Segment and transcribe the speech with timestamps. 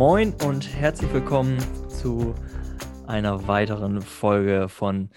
[0.00, 1.58] Moin und herzlich willkommen
[1.90, 2.34] zu
[3.06, 5.10] einer weiteren Folge von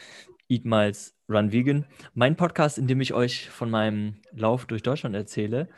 [0.50, 1.86] Eat Miles Run Vegan,
[2.16, 5.70] mein Podcast, in dem ich euch von meinem Lauf durch Deutschland erzähle.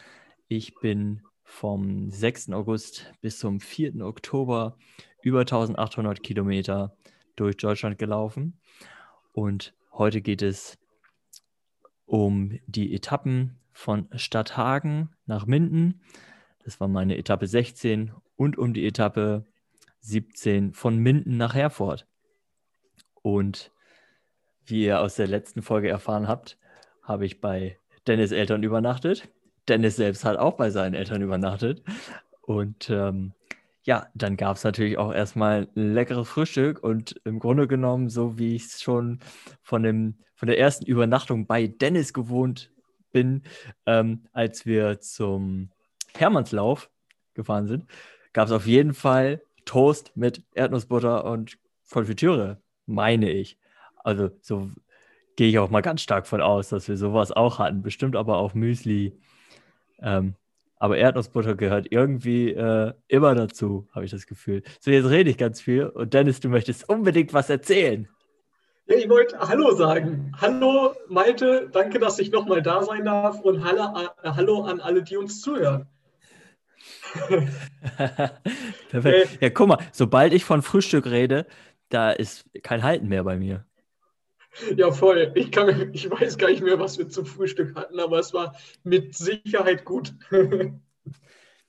[0.48, 2.50] Ich bin vom 6.
[2.54, 4.04] August bis zum 4.
[4.04, 4.76] Oktober
[5.22, 6.98] über 1800 Kilometer
[7.36, 8.60] durch Deutschland gelaufen
[9.34, 10.80] und heute geht es
[12.08, 16.02] um die Etappen von Stadthagen nach Minden.
[16.64, 19.46] Das war meine Etappe 16 und um die Etappe
[20.02, 22.06] 17 von Minden nach Herford.
[23.22, 23.72] Und
[24.66, 26.58] wie ihr aus der letzten Folge erfahren habt,
[27.02, 29.28] habe ich bei Dennis Eltern übernachtet.
[29.68, 31.84] Dennis selbst hat auch bei seinen Eltern übernachtet.
[32.42, 33.34] Und ähm,
[33.84, 38.38] ja, dann gab es natürlich auch erstmal ein leckeres Frühstück und im Grunde genommen, so
[38.38, 39.20] wie ich es schon
[39.62, 42.72] von, dem, von der ersten Übernachtung bei Dennis gewohnt
[43.12, 43.44] bin,
[43.86, 45.70] ähm, als wir zum
[46.16, 46.90] Hermannslauf
[47.34, 47.86] gefahren sind,
[48.36, 51.58] gab es auf jeden Fall Toast mit Erdnussbutter und
[51.90, 53.58] Konfitüre, meine ich.
[54.04, 54.70] Also so
[55.38, 57.82] gehe ich auch mal ganz stark von aus, dass wir sowas auch hatten.
[57.82, 59.18] Bestimmt aber auch Müsli.
[60.02, 60.36] Ähm,
[60.80, 64.64] aber Erdnussbutter gehört irgendwie äh, immer dazu, habe ich das Gefühl.
[64.82, 68.10] So, jetzt rede ich ganz viel und Dennis, du möchtest unbedingt was erzählen.
[68.88, 70.34] Ja, ich wollte Hallo sagen.
[70.42, 75.04] Hallo Malte, danke, dass ich nochmal da sein darf und Hallo, äh, Hallo an alle,
[75.04, 75.88] die uns zuhören.
[78.90, 79.42] Perfekt.
[79.42, 81.48] Ja, guck mal, sobald ich von Frühstück rede,
[81.90, 83.66] da ist kein Halten mehr bei mir.
[84.76, 85.32] Ja, voll.
[85.36, 88.56] Ich, kann, ich weiß gar nicht mehr, was wir zum Frühstück hatten, aber es war
[88.84, 90.14] mit Sicherheit gut.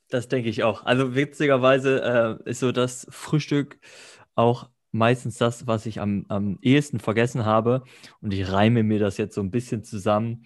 [0.08, 0.84] das denke ich auch.
[0.84, 3.78] Also witzigerweise äh, ist so das Frühstück
[4.34, 7.82] auch meistens das, was ich am, am ehesten vergessen habe.
[8.20, 10.44] Und ich reime mir das jetzt so ein bisschen zusammen.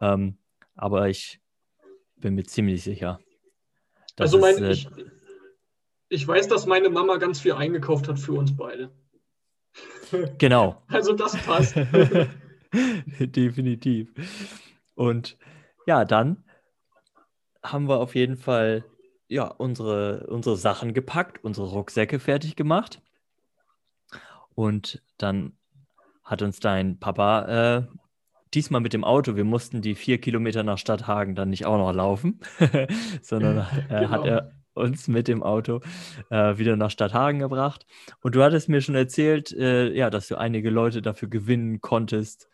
[0.00, 0.38] Ähm,
[0.74, 1.40] aber ich
[2.16, 3.20] bin mir ziemlich sicher.
[4.18, 4.88] Also mein, ist, äh, ich,
[6.08, 8.90] ich weiß, dass meine Mama ganz viel eingekauft hat für uns beide.
[10.36, 10.82] Genau.
[10.88, 11.74] Also das passt.
[13.18, 14.10] Definitiv.
[14.94, 15.38] Und
[15.86, 16.44] ja, dann
[17.62, 18.84] haben wir auf jeden Fall
[19.28, 23.00] ja, unsere, unsere Sachen gepackt, unsere Rucksäcke fertig gemacht.
[24.54, 25.56] Und dann
[26.22, 27.86] hat uns dein Papa äh,
[28.54, 31.92] diesmal mit dem Auto, wir mussten die vier Kilometer nach Stadthagen dann nicht auch noch
[31.92, 32.40] laufen,
[33.22, 34.10] sondern äh, genau.
[34.10, 35.80] hat er uns mit dem Auto
[36.30, 37.86] äh, wieder nach Stadthagen gebracht.
[38.20, 42.48] Und du hattest mir schon erzählt, äh, ja, dass du einige Leute dafür gewinnen konntest,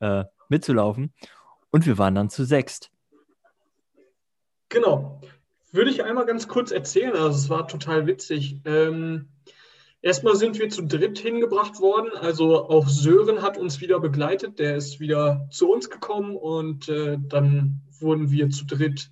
[0.00, 1.12] äh, mitzulaufen.
[1.70, 2.90] Und wir waren dann zu sechst.
[4.68, 5.20] Genau.
[5.72, 7.12] Würde ich einmal ganz kurz erzählen.
[7.12, 8.60] Also es war total witzig.
[8.64, 9.28] Ähm,
[10.04, 12.10] erstmal sind wir zu dritt hingebracht worden.
[12.14, 14.58] Also auch Sören hat uns wieder begleitet.
[14.58, 19.10] Der ist wieder zu uns gekommen und äh, dann wurden wir zu dritt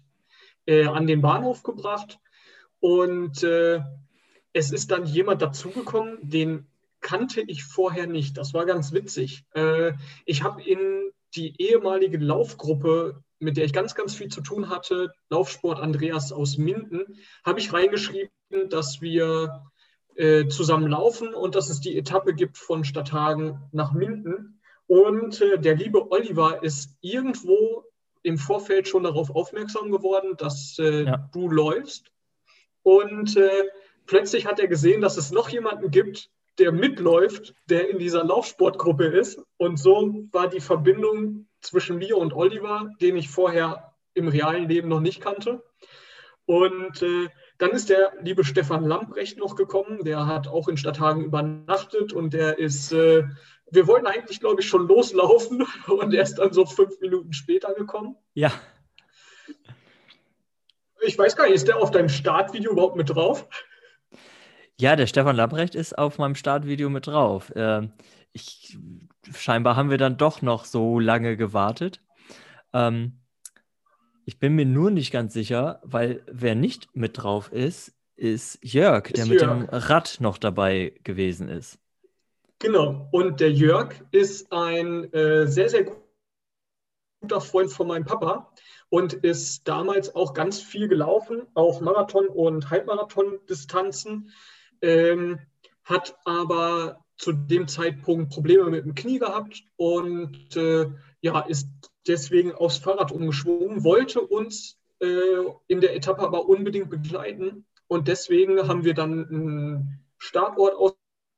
[0.67, 2.19] äh, an den Bahnhof gebracht.
[2.79, 3.81] Und äh,
[4.53, 6.67] es ist dann jemand dazugekommen, den
[7.01, 8.37] kannte ich vorher nicht.
[8.37, 9.45] Das war ganz witzig.
[9.55, 9.93] Äh,
[10.27, 15.15] ich habe in die ehemalige Laufgruppe, mit der ich ganz, ganz viel zu tun hatte,
[15.31, 18.31] Laufsport Andreas aus Minden, habe ich reingeschrieben,
[18.69, 19.72] dass wir
[20.17, 24.61] äh, zusammen laufen und dass es die Etappe gibt von Stadthagen nach Minden.
[24.87, 27.85] Und äh, der liebe Oliver ist irgendwo
[28.23, 31.29] im Vorfeld schon darauf aufmerksam geworden, dass äh, ja.
[31.33, 32.13] du läufst
[32.83, 33.65] und äh,
[34.07, 39.07] plötzlich hat er gesehen, dass es noch jemanden gibt, der mitläuft, der in dieser Laufsportgruppe
[39.07, 39.41] ist.
[39.57, 44.89] Und so war die Verbindung zwischen mir und Oliver, den ich vorher im realen Leben
[44.89, 45.63] noch nicht kannte.
[46.45, 47.29] Und äh,
[47.63, 52.35] dann ist der liebe Stefan Lamprecht noch gekommen, der hat auch in Stadthagen übernachtet und
[52.35, 53.23] der ist, äh,
[53.71, 57.73] wir wollten eigentlich, glaube ich, schon loslaufen und er ist dann so fünf Minuten später
[57.75, 58.17] gekommen.
[58.35, 58.51] Ja.
[61.07, 63.49] Ich weiß gar nicht, ist der auf deinem Startvideo überhaupt mit drauf?
[64.81, 67.53] Ja, der Stefan Lambrecht ist auf meinem Startvideo mit drauf.
[67.55, 67.93] Ähm,
[68.33, 68.77] ich,
[69.37, 72.01] scheinbar haben wir dann doch noch so lange gewartet.
[72.73, 73.22] Ähm,
[74.25, 79.07] ich bin mir nur nicht ganz sicher, weil wer nicht mit drauf ist, ist Jörg,
[79.07, 79.67] ist der mit Jörg.
[79.67, 81.79] dem Rad noch dabei gewesen ist.
[82.59, 85.91] Genau, und der Jörg ist ein äh, sehr, sehr
[87.21, 88.53] guter Freund von meinem Papa
[88.89, 94.31] und ist damals auch ganz viel gelaufen, auch Marathon- und Halbmarathon-Distanzen,
[94.81, 95.41] ähm,
[95.85, 100.87] hat aber zu dem Zeitpunkt Probleme mit dem Knie gehabt und äh,
[101.21, 101.67] ja, ist
[102.07, 105.07] deswegen aufs Fahrrad umgeschwungen, wollte uns äh,
[105.69, 110.75] in der Etappe aber unbedingt begleiten und deswegen haben wir dann einen Startort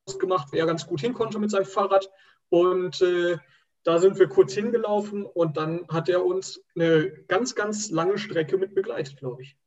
[0.07, 2.09] ausgemacht, wo er ganz gut hin konnte mit seinem Fahrrad
[2.49, 3.37] und äh,
[3.83, 8.57] da sind wir kurz hingelaufen und dann hat er uns eine ganz, ganz lange Strecke
[8.57, 9.57] mit begleitet, glaube ich.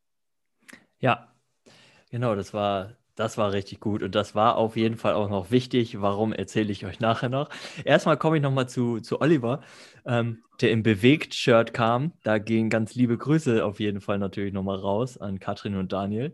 [0.99, 1.33] Ja,
[2.11, 5.51] genau, das war Das war richtig gut und das war auf jeden Fall auch noch
[5.51, 6.01] wichtig.
[6.01, 7.49] Warum erzähle ich euch nachher noch?
[7.85, 9.61] Erstmal komme ich nochmal zu, zu Oliver,
[10.07, 12.13] ähm, der im Bewegt-Shirt kam.
[12.23, 16.33] Da gehen ganz liebe Grüße auf jeden Fall natürlich nochmal raus an Katrin und Daniel,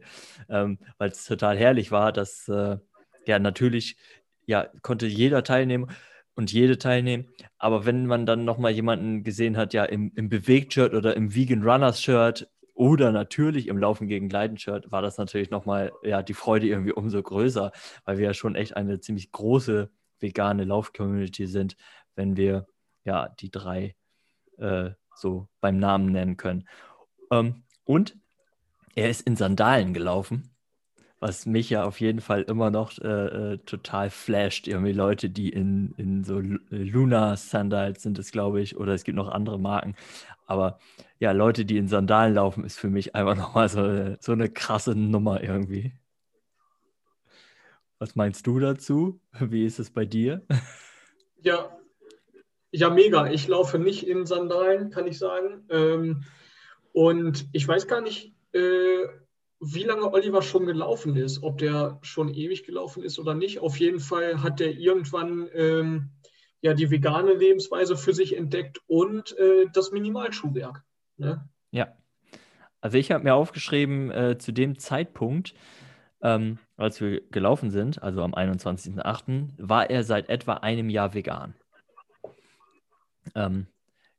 [0.50, 2.76] ähm, weil es total herrlich war, dass äh,
[3.26, 3.96] ja natürlich
[4.44, 5.90] ja, konnte jeder teilnehmen
[6.34, 7.28] und jede teilnehmen.
[7.56, 11.62] Aber wenn man dann nochmal jemanden gesehen hat, ja, im, im Bewegt-Shirt oder im Vegan
[11.62, 16.93] Runners-Shirt oder natürlich im Laufen gegen Leiden-Shirt war das natürlich nochmal, ja, die Freude irgendwie
[16.93, 17.73] umso größer,
[18.05, 19.91] weil wir ja schon echt eine ziemlich große
[20.21, 21.76] vegane Lauf-Community sind,
[22.17, 22.67] wenn wir
[23.05, 23.94] ja die drei
[24.59, 26.69] äh, so beim Namen nennen können.
[27.31, 28.17] Ähm, und
[28.94, 30.53] er ist in Sandalen gelaufen
[31.25, 34.69] was mich ja auf jeden Fall immer noch äh, äh, total flasht.
[34.69, 39.05] Irgendwie Leute, die in, in so äh, Luna Sandals sind es, glaube ich, oder es
[39.05, 39.97] gibt noch andere Marken.
[40.44, 40.79] Aber
[41.19, 44.94] ja, Leute, die in Sandalen laufen, ist für mich einfach nochmal so, so eine krasse
[44.94, 45.94] Nummer irgendwie.
[47.99, 49.19] Was meinst du dazu?
[49.41, 50.43] Wie ist es bei dir?
[51.41, 51.75] Ja,
[52.71, 53.31] ja, mega.
[53.31, 55.65] Ich laufe nicht in Sandalen, kann ich sagen.
[55.71, 56.25] Ähm,
[56.93, 59.06] und ich weiß gar nicht, äh,
[59.72, 63.61] wie lange Oliver schon gelaufen ist, ob der schon ewig gelaufen ist oder nicht.
[63.61, 66.11] Auf jeden Fall hat er irgendwann ähm,
[66.61, 70.82] ja die vegane Lebensweise für sich entdeckt und äh, das Minimalschuhwerk.
[71.16, 71.49] Ne?
[71.70, 71.96] Ja.
[72.81, 75.55] Also ich habe mir aufgeschrieben, äh, zu dem Zeitpunkt,
[76.20, 81.55] ähm, als wir gelaufen sind, also am 21.08., war er seit etwa einem Jahr vegan.
[83.34, 83.66] Ähm,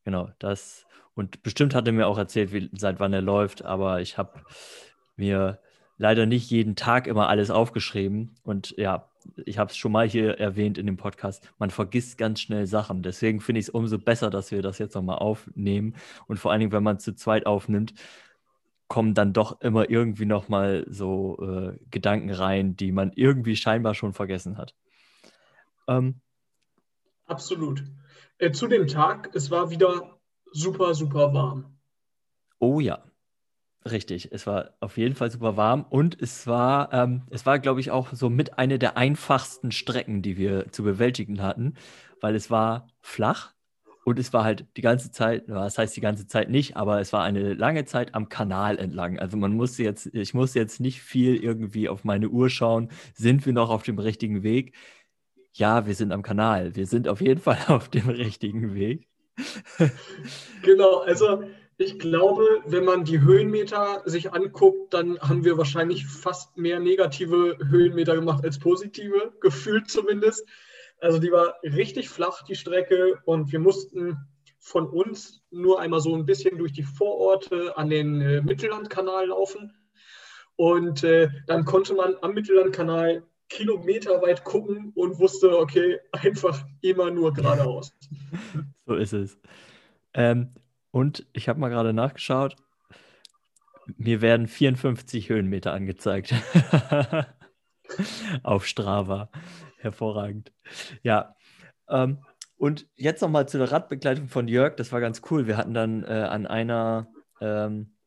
[0.04, 0.86] genau, das.
[1.14, 4.42] Und bestimmt hat er mir auch erzählt, wie, seit wann er läuft, aber ich habe
[5.16, 5.60] mir
[5.98, 8.36] leider nicht jeden Tag immer alles aufgeschrieben.
[8.44, 9.10] Und ja,
[9.46, 13.02] ich habe es schon mal hier erwähnt in dem Podcast, man vergisst ganz schnell Sachen.
[13.02, 15.96] Deswegen finde ich es umso besser, dass wir das jetzt nochmal aufnehmen.
[16.28, 17.94] Und vor allen Dingen, wenn man zu zweit aufnimmt,
[18.88, 24.14] kommen dann doch immer irgendwie nochmal so äh, Gedanken rein, die man irgendwie scheinbar schon
[24.14, 24.76] vergessen hat.
[25.88, 26.22] Ähm,
[27.26, 27.84] Absolut.
[28.38, 30.20] Äh, zu dem Tag, es war wieder
[30.52, 31.78] super, super warm.
[32.60, 33.04] Oh ja,
[33.90, 37.80] Richtig, es war auf jeden Fall super warm und es war, ähm, es war, glaube
[37.82, 41.76] ich, auch so mit eine der einfachsten Strecken, die wir zu bewältigen hatten,
[42.20, 43.54] weil es war flach
[44.04, 47.14] und es war halt die ganze Zeit, das heißt die ganze Zeit nicht, aber es
[47.14, 49.20] war eine lange Zeit am Kanal entlang.
[49.20, 53.46] Also man musste jetzt, ich muss jetzt nicht viel irgendwie auf meine Uhr schauen, sind
[53.46, 54.76] wir noch auf dem richtigen Weg?
[55.54, 56.76] Ja, wir sind am Kanal.
[56.76, 59.08] Wir sind auf jeden Fall auf dem richtigen Weg.
[60.64, 61.44] genau, also
[61.78, 67.58] ich glaube, wenn man die Höhenmeter sich anguckt, dann haben wir wahrscheinlich fast mehr negative
[67.70, 70.48] Höhenmeter gemacht als positive, gefühlt zumindest.
[71.00, 74.18] Also die war richtig flach, die Strecke, und wir mussten
[74.60, 79.74] von uns nur einmal so ein bisschen durch die Vororte an den äh, Mittellandkanal laufen.
[80.56, 87.34] Und äh, dann konnte man am Mittellandkanal kilometerweit gucken und wusste, okay, einfach immer nur
[87.34, 87.94] geradeaus.
[88.86, 89.38] So ist es.
[90.14, 90.54] Ähm,
[90.96, 92.56] und ich habe mal gerade nachgeschaut.
[93.98, 96.34] Mir werden 54 Höhenmeter angezeigt.
[98.44, 99.30] Auf Strava.
[99.78, 100.54] Hervorragend.
[101.04, 101.36] Ja.
[101.90, 102.20] Ähm,
[102.56, 104.78] und jetzt nochmal zu der Radbegleitung von Jörg.
[104.78, 105.48] Das war ganz cool.
[105.48, 107.10] Wir hatten dann äh, an einer
[107.42, 107.98] ähm,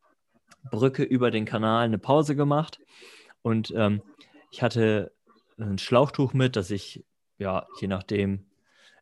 [0.70, 2.80] Brücke über den Kanal eine Pause gemacht.
[3.42, 4.00] Und ähm,
[4.50, 5.12] ich hatte
[5.58, 7.04] ein Schlauchtuch mit, das ich,
[7.36, 8.47] ja, je nachdem,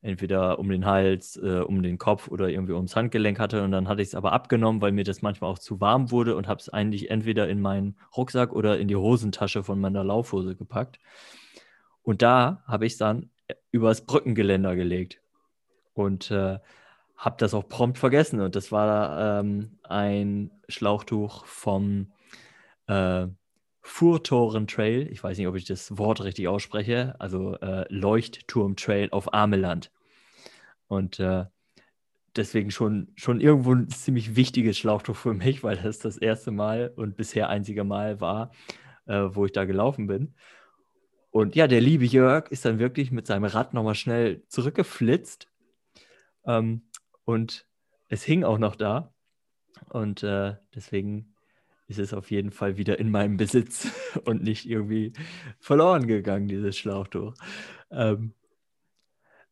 [0.07, 3.63] entweder um den Hals, äh, um den Kopf oder irgendwie ums Handgelenk hatte.
[3.63, 6.37] Und dann hatte ich es aber abgenommen, weil mir das manchmal auch zu warm wurde
[6.37, 10.55] und habe es eigentlich entweder in meinen Rucksack oder in die Hosentasche von meiner Laufhose
[10.55, 10.99] gepackt.
[12.03, 13.31] Und da habe ich es dann
[13.71, 15.21] übers Brückengeländer gelegt
[15.95, 16.59] und äh,
[17.17, 18.41] habe das auch prompt vergessen.
[18.41, 22.13] Und das war ähm, ein Schlauchtuch vom
[22.87, 23.27] äh,
[23.81, 25.09] Furtoren Trail.
[25.11, 27.15] Ich weiß nicht, ob ich das Wort richtig ausspreche.
[27.19, 29.91] Also äh, Leuchtturm Trail auf Ameland.
[30.88, 31.45] Und äh,
[32.37, 36.93] deswegen schon, schon irgendwo ein ziemlich wichtiges Schlauchtuch für mich, weil das das erste Mal
[36.95, 38.52] und bisher einzige Mal war,
[39.07, 40.35] äh, wo ich da gelaufen bin.
[41.31, 45.49] Und ja, der liebe Jörg ist dann wirklich mit seinem Rad nochmal schnell zurückgeflitzt.
[46.47, 46.88] Ähm,
[47.25, 47.66] und
[48.09, 49.12] es hing auch noch da.
[49.90, 51.35] Und äh, deswegen
[51.88, 53.88] ist es auf jeden Fall wieder in meinem Besitz
[54.25, 55.12] und nicht irgendwie
[55.61, 57.35] verloren gegangen, dieses Schlauchtuch.
[57.90, 58.33] Ähm,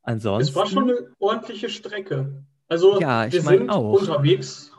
[0.05, 0.51] Ansonsten.
[0.51, 2.45] Es war schon eine ordentliche Strecke.
[2.69, 4.01] Also ja, wir sind auch.
[4.01, 4.73] unterwegs,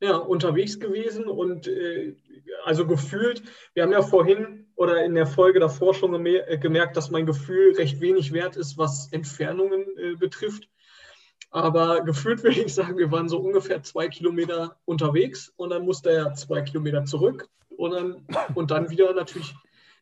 [0.00, 2.16] ja, unterwegs gewesen und äh,
[2.64, 3.42] also gefühlt,
[3.74, 7.74] wir haben ja vorhin oder in der Folge davor schon äh, gemerkt, dass mein Gefühl
[7.76, 10.68] recht wenig wert ist, was Entfernungen äh, betrifft.
[11.50, 16.10] Aber gefühlt würde ich sagen, wir waren so ungefähr zwei Kilometer unterwegs und dann musste
[16.10, 19.54] er zwei Kilometer zurück und dann, und dann wieder natürlich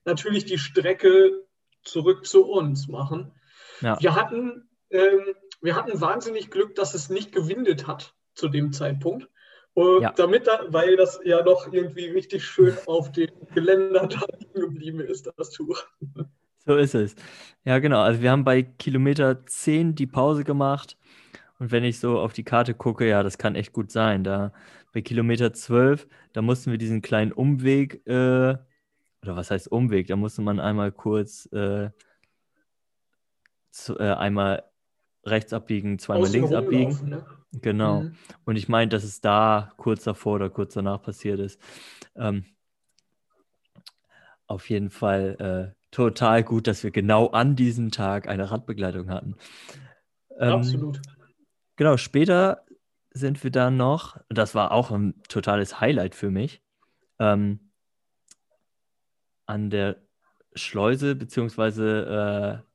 [0.04, 1.44] natürlich die Strecke
[1.82, 3.32] zurück zu uns machen.
[3.80, 4.00] Ja.
[4.00, 9.28] Wir, hatten, ähm, wir hatten wahnsinnig Glück, dass es nicht gewindet hat zu dem Zeitpunkt.
[9.74, 10.12] Und ja.
[10.12, 15.00] damit, da, weil das ja noch irgendwie richtig schön auf dem Geländer da liegen geblieben
[15.00, 15.84] ist, das Tuch.
[16.66, 17.14] So ist es.
[17.64, 18.00] Ja, genau.
[18.00, 20.98] Also wir haben bei Kilometer 10 die Pause gemacht.
[21.58, 24.24] Und wenn ich so auf die Karte gucke, ja, das kann echt gut sein.
[24.24, 24.52] Da
[24.92, 28.56] bei Kilometer 12, da mussten wir diesen kleinen Umweg, äh,
[29.22, 30.06] oder was heißt Umweg?
[30.08, 31.90] Da musste man einmal kurz äh,
[33.70, 34.69] zu, äh, einmal
[35.24, 37.08] rechts abbiegen, zweimal Außen links abbiegen.
[37.08, 37.26] Ne?
[37.52, 38.02] Genau.
[38.02, 38.14] Mhm.
[38.44, 41.60] Und ich meine, dass es da kurz davor oder kurz danach passiert ist.
[42.16, 42.44] Ähm,
[44.46, 49.36] auf jeden Fall äh, total gut, dass wir genau an diesem Tag eine Radbegleitung hatten.
[50.38, 51.00] Ähm, Absolut.
[51.76, 52.64] Genau, später
[53.12, 56.62] sind wir dann noch, das war auch ein totales Highlight für mich,
[57.18, 57.72] ähm,
[59.46, 59.96] an der
[60.54, 62.69] Schleuse beziehungsweise äh,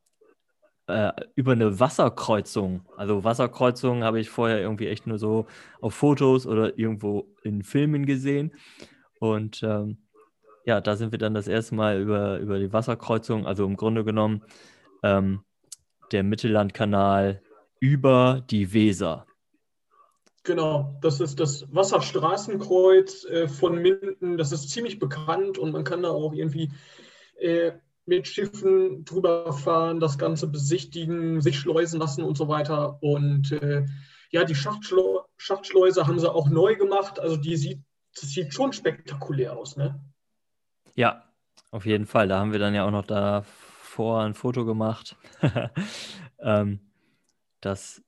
[0.88, 2.82] äh, über eine Wasserkreuzung.
[2.96, 5.48] Also Wasserkreuzung habe ich vorher irgendwie echt nur so
[5.82, 8.54] auf Fotos oder irgendwo in Filmen gesehen.
[9.20, 9.98] Und ähm,
[10.66, 14.04] ja, da sind wir dann das erste Mal über, über die Wasserkreuzung, also im Grunde
[14.04, 14.44] genommen
[15.04, 15.42] ähm,
[16.12, 17.42] der Mittellandkanal
[17.80, 19.26] über die Weser.
[20.44, 24.38] Genau, das ist das Wasserstraßenkreuz äh, von Minden.
[24.38, 26.72] Das ist ziemlich bekannt und man kann da auch irgendwie
[27.40, 27.72] äh,
[28.06, 33.02] mit Schiffen drüber fahren, das Ganze besichtigen, sich schleusen lassen und so weiter.
[33.02, 33.86] Und äh,
[34.32, 37.20] ja, die Schachtschleu Schachtschleuse haben sie auch neu gemacht.
[37.20, 37.82] Also die sieht,
[38.14, 40.00] das sieht schon spektakulär aus, ne?
[40.96, 41.24] Ja,
[41.72, 42.28] auf jeden Fall.
[42.28, 45.18] Da haben wir dann ja auch noch davor ein Foto gemacht.
[46.40, 46.80] ähm,
[47.60, 48.02] das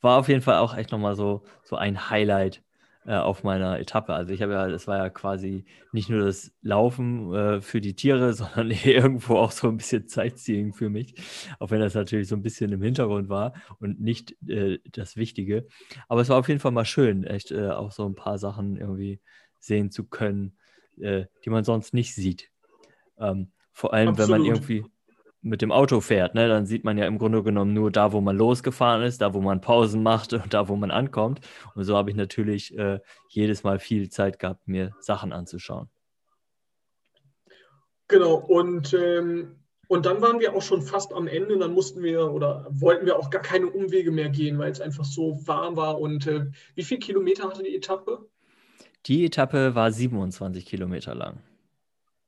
[0.00, 2.62] war auf jeden Fall auch echt nochmal so, so ein Highlight
[3.08, 4.12] äh, auf meiner Etappe.
[4.12, 7.94] Also ich habe ja, das war ja quasi nicht nur das Laufen äh, für die
[7.94, 11.14] Tiere, sondern irgendwo auch so ein bisschen Sightseeing für mich.
[11.58, 15.66] Auch wenn das natürlich so ein bisschen im Hintergrund war und nicht äh, das Wichtige.
[16.08, 18.76] Aber es war auf jeden Fall mal schön, echt äh, auch so ein paar Sachen
[18.76, 19.20] irgendwie
[19.58, 20.58] sehen zu können,
[21.00, 22.50] äh, die man sonst nicht sieht.
[23.18, 24.30] Ähm, vor allem, Absolut.
[24.30, 24.84] wenn man irgendwie
[25.40, 28.20] mit dem Auto fährt, ne, dann sieht man ja im Grunde genommen nur da, wo
[28.20, 31.40] man losgefahren ist, da, wo man Pausen macht und da, wo man ankommt.
[31.74, 35.88] Und so habe ich natürlich äh, jedes Mal viel Zeit gehabt, mir Sachen anzuschauen.
[38.08, 42.32] Genau, und, ähm, und dann waren wir auch schon fast am Ende, dann mussten wir
[42.32, 46.00] oder wollten wir auch gar keine Umwege mehr gehen, weil es einfach so warm war.
[46.00, 48.26] Und äh, wie viele Kilometer hatte die Etappe?
[49.06, 51.42] Die Etappe war 27 Kilometer lang.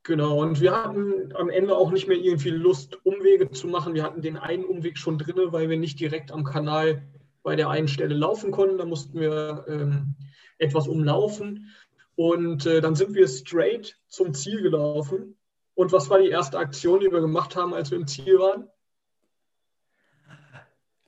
[0.03, 3.95] Genau, und wir hatten am Ende auch nicht mehr irgendwie Lust, Umwege zu machen.
[3.95, 7.03] Wir hatten den einen Umweg schon drin, weil wir nicht direkt am Kanal
[7.43, 8.79] bei der einen Stelle laufen konnten.
[8.79, 10.15] Da mussten wir ähm,
[10.59, 11.71] etwas umlaufen.
[12.17, 15.37] Und äh, dann sind wir straight zum Ziel gelaufen.
[15.75, 18.69] Und was war die erste Aktion, die wir gemacht haben, als wir im Ziel waren?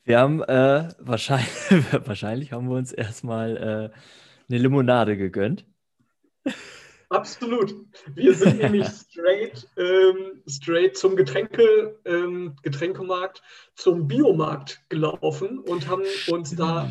[0.05, 1.49] Wir haben äh, wahrscheinlich,
[2.07, 3.97] wahrscheinlich haben wir uns erstmal äh,
[4.49, 5.65] eine Limonade gegönnt.
[7.13, 7.75] Absolut.
[8.15, 13.43] Wir sind nämlich straight, ähm, straight zum Getränke, ähm, Getränkemarkt,
[13.75, 16.91] zum Biomarkt gelaufen und haben uns da,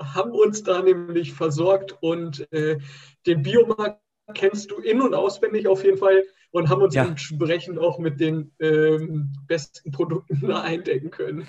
[0.00, 2.78] haben uns da nämlich versorgt und äh,
[3.26, 4.00] den Biomarkt
[4.34, 7.04] kennst du in- und auswendig auf jeden Fall und haben uns ja.
[7.04, 11.46] entsprechend auch mit den ähm, besten Produkten eindecken können.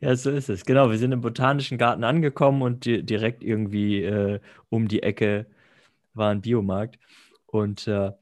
[0.00, 0.64] Ja, so ist es.
[0.64, 5.46] Genau, wir sind im Botanischen Garten angekommen und di direkt irgendwie äh, um die Ecke
[6.14, 6.98] war ein Biomarkt.
[7.46, 8.12] Und äh,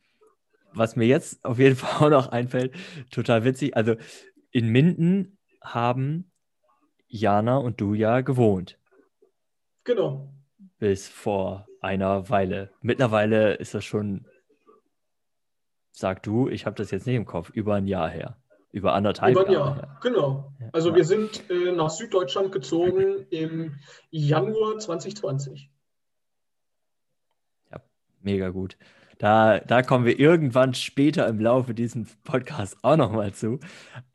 [0.72, 2.74] was mir jetzt auf jeden Fall auch noch einfällt,
[3.10, 3.96] total witzig, also
[4.50, 6.30] in Minden haben
[7.08, 8.78] Jana und du ja gewohnt.
[9.84, 10.32] Genau.
[10.78, 12.70] Bis vor einer Weile.
[12.80, 14.26] Mittlerweile ist das schon,
[15.92, 18.36] sag du, ich habe das jetzt nicht im Kopf, über ein Jahr her.
[18.72, 19.80] Über anderthalb Über ein Jahre.
[19.80, 20.52] Jahr, genau.
[20.72, 20.96] Also ja.
[20.96, 23.74] wir sind äh, nach Süddeutschland gezogen im
[24.10, 25.70] Januar 2020.
[28.22, 28.76] Mega gut.
[29.18, 33.60] Da, da kommen wir irgendwann später im Laufe dieses Podcasts auch nochmal zu.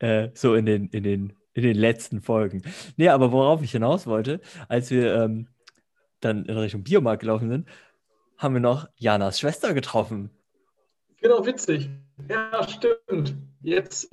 [0.00, 2.62] Äh, so in den, in, den, in den letzten Folgen.
[2.96, 5.46] Nee, aber worauf ich hinaus wollte, als wir ähm,
[6.20, 7.68] dann in Richtung Biomarkt gelaufen sind,
[8.36, 10.30] haben wir noch Janas Schwester getroffen.
[11.20, 11.88] Genau, witzig.
[12.28, 13.36] Ja, stimmt.
[13.62, 14.08] Jetzt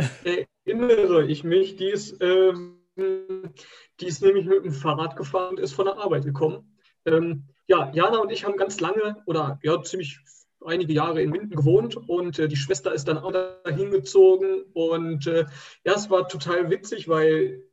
[0.66, 5.74] erinnere ich mich, die ist, ähm, die ist nämlich mit dem Fahrrad gefahren und ist
[5.74, 6.78] von der Arbeit gekommen.
[7.06, 10.20] Ähm, ja, Jana und ich haben ganz lange oder ja, ziemlich
[10.66, 15.28] einige Jahre in Minden gewohnt und äh, die Schwester ist dann auch dahin gezogen und
[15.28, 15.46] äh,
[15.84, 17.64] ja, es war total witzig, weil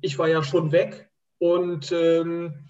[0.00, 2.66] ich war ja schon weg und ähm,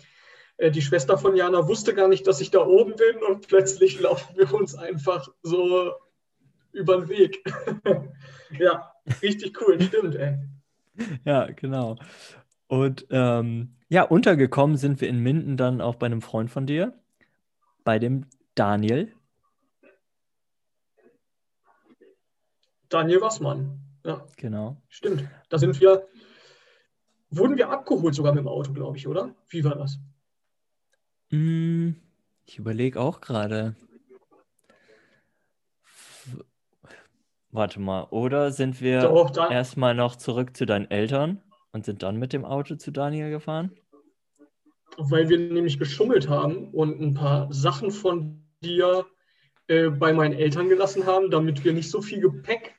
[0.57, 4.01] äh, die Schwester von Jana wusste gar nicht, dass ich da oben bin und plötzlich
[4.01, 5.93] laufen wir uns einfach so
[6.73, 7.45] über den Weg.
[8.59, 10.39] ja, richtig cool, stimmt, ey.
[11.25, 11.99] Ja, genau.
[12.69, 16.99] Und ähm, ja, untergekommen sind wir in Minden dann auch bei einem Freund von dir,
[17.85, 19.15] bei dem Daniel.
[22.89, 23.81] Daniel Wassmann.
[24.03, 24.27] Ja.
[24.39, 24.81] Genau.
[24.89, 25.29] Stimmt.
[25.51, 26.09] Da sind wir,
[27.29, 29.35] wurden wir abgeholt sogar mit dem Auto, glaube ich, oder?
[29.49, 30.01] Wie war das?
[31.29, 31.91] Mm,
[32.47, 33.77] ich überlege auch gerade.
[37.51, 42.17] Warte mal, oder sind wir Doch, erstmal noch zurück zu deinen Eltern und sind dann
[42.17, 43.77] mit dem Auto zu Daniel gefahren?
[44.97, 49.07] Weil wir nämlich geschummelt haben und ein paar Sachen von dir
[49.69, 52.75] äh, bei meinen Eltern gelassen haben, damit wir nicht so viel Gepäck,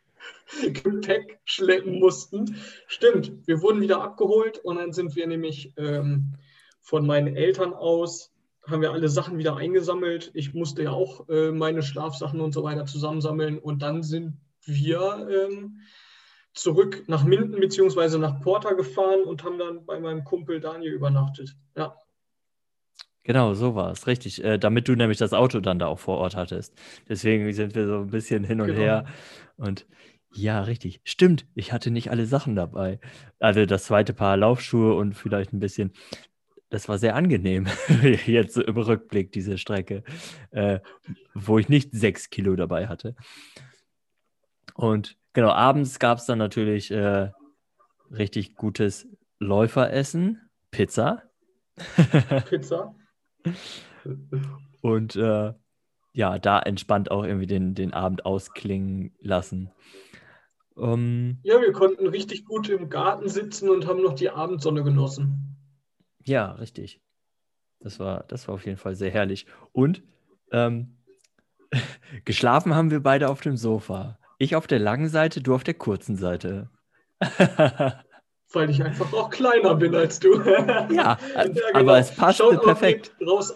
[0.62, 2.58] Gepäck schleppen mussten.
[2.88, 6.34] Stimmt, wir wurden wieder abgeholt und dann sind wir nämlich ähm,
[6.82, 8.32] von meinen Eltern aus,
[8.68, 10.32] haben wir alle Sachen wieder eingesammelt.
[10.34, 15.28] Ich musste ja auch äh, meine Schlafsachen und so weiter zusammensammeln und dann sind wir
[15.30, 15.80] ähm,
[16.54, 18.18] zurück nach Minden bzw.
[18.18, 21.56] nach Porta gefahren und haben dann bei meinem Kumpel Daniel übernachtet.
[21.76, 21.96] Ja.
[23.24, 24.44] Genau, so war es, richtig.
[24.44, 26.74] Äh, damit du nämlich das Auto dann da auch vor Ort hattest.
[27.08, 28.80] Deswegen sind wir so ein bisschen hin und Genau.
[28.80, 29.06] her.
[29.56, 29.86] Und
[30.34, 31.00] ja, richtig.
[31.06, 33.00] Stimmt, ich hatte nicht alle Sachen dabei.
[33.40, 35.94] Also das zweite Paar Laufschuhe und vielleicht ein bisschen.
[36.70, 37.68] Das war sehr angenehm,
[38.26, 40.04] jetzt im Rückblick, diese Strecke,
[40.52, 40.80] äh,
[41.36, 43.16] wo ich nicht sechs Kilo dabei hatte.
[44.74, 47.30] Und genau, abends gab es dann natürlich äh,
[48.10, 49.08] richtig gutes
[49.40, 51.22] Läuferessen, Pizza.
[52.50, 52.96] Pizza.
[54.82, 55.54] Und äh,
[56.14, 59.72] ja, da entspannt auch irgendwie den, den Abend ausklingen lassen.
[60.78, 65.58] Ähm, Ja, wir konnten richtig gut im Garten sitzen und haben noch die Abendsonne genossen.
[66.26, 67.02] ja, richtig.
[67.80, 69.46] Das war, das war auf jeden Fall sehr herrlich.
[69.74, 70.04] Und
[70.52, 70.98] ähm,
[72.26, 74.20] geschlafen haben wir beide auf dem Sofa.
[74.38, 76.70] Ich auf der langen Seite, du auf der kurzen Seite.
[78.54, 80.40] Weil ich einfach auch kleiner bin als du.
[80.44, 81.60] ja, äh, genau.
[81.74, 83.16] aber es passte Shoutout perfekt.
[83.26, 83.56] Raus.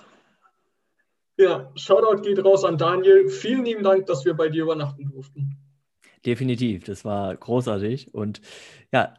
[1.37, 3.29] Ja, Shoutout geht raus an Daniel.
[3.29, 5.57] Vielen lieben Dank, dass wir bei dir übernachten durften.
[6.25, 8.13] Definitiv, das war großartig.
[8.13, 8.41] Und
[8.91, 9.13] ja,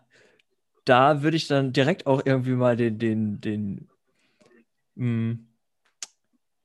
[0.84, 3.88] da würde ich dann direkt auch irgendwie mal den, den, den,
[4.96, 5.38] mh,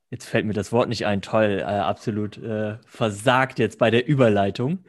[0.10, 4.08] jetzt fällt mir das Wort nicht ein, toll, äh, absolut äh, versagt jetzt bei der
[4.08, 4.86] Überleitung.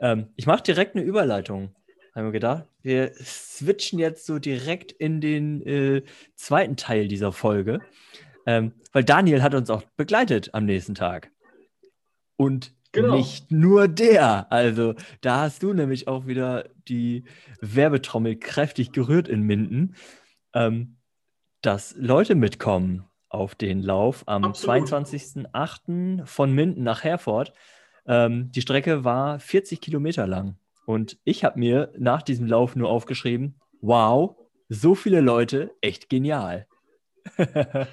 [0.00, 1.74] Ähm, ich mache direkt eine Überleitung,
[2.14, 2.66] haben wir gedacht.
[2.84, 6.02] Wir switchen jetzt so direkt in den äh,
[6.36, 7.80] zweiten Teil dieser Folge,
[8.46, 11.30] ähm, weil Daniel hat uns auch begleitet am nächsten Tag.
[12.36, 13.16] Und Genau.
[13.16, 14.52] nicht nur der.
[14.52, 17.24] Also da hast du nämlich auch wieder die
[17.60, 19.96] Werbetrommel kräftig gerührt in Minden,
[20.54, 20.98] ähm,
[21.60, 24.88] dass Leute mitkommen auf den Lauf am Absolut.
[24.88, 26.24] 22.08.
[26.24, 27.52] von Minden nach Herford.
[28.06, 30.56] Ähm, die Strecke war 40 Kilometer lang.
[30.86, 34.36] Und ich habe mir nach diesem Lauf nur aufgeschrieben, wow,
[34.68, 36.66] so viele Leute, echt genial.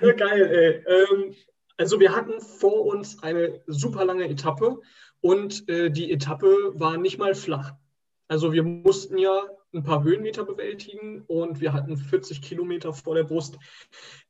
[0.00, 0.94] Ja, geil, ey.
[0.94, 1.34] Ähm,
[1.78, 4.80] also wir hatten vor uns eine super lange Etappe
[5.20, 7.72] und äh, die Etappe war nicht mal flach.
[8.28, 13.24] Also wir mussten ja ein paar Höhenmeter bewältigen und wir hatten 40 Kilometer vor der
[13.24, 13.56] Brust.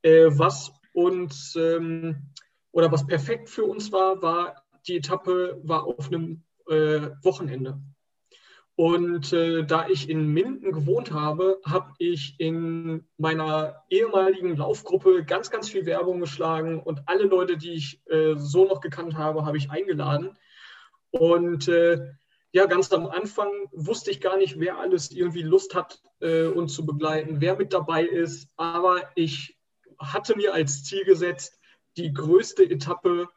[0.03, 2.33] Äh, was uns ähm,
[2.73, 7.81] oder was perfekt für uns war, war die Etappe war auf einem äh, Wochenende.
[8.77, 15.51] Und äh, da ich in Minden gewohnt habe, habe ich in meiner ehemaligen Laufgruppe ganz,
[15.51, 19.57] ganz viel Werbung geschlagen und alle Leute, die ich äh, so noch gekannt habe, habe
[19.57, 20.37] ich eingeladen.
[21.11, 22.13] Und äh,
[22.53, 26.75] ja, ganz am Anfang wusste ich gar nicht, wer alles irgendwie Lust hat, äh, uns
[26.75, 28.49] zu begleiten, wer mit dabei ist.
[28.57, 29.57] Aber ich
[29.99, 31.59] hatte mir als Ziel gesetzt,
[31.97, 33.29] die größte Etappe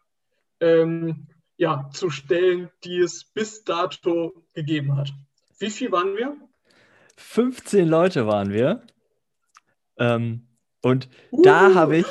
[0.59, 1.27] ähm,
[1.59, 5.11] ja, zu stellen, die es bis dato gegeben hat.
[5.59, 6.37] Wie viel waren wir?
[7.17, 8.81] 15 Leute waren wir.
[9.97, 10.47] Ähm,
[10.81, 11.75] und da Uh.
[11.75, 12.05] habe ich,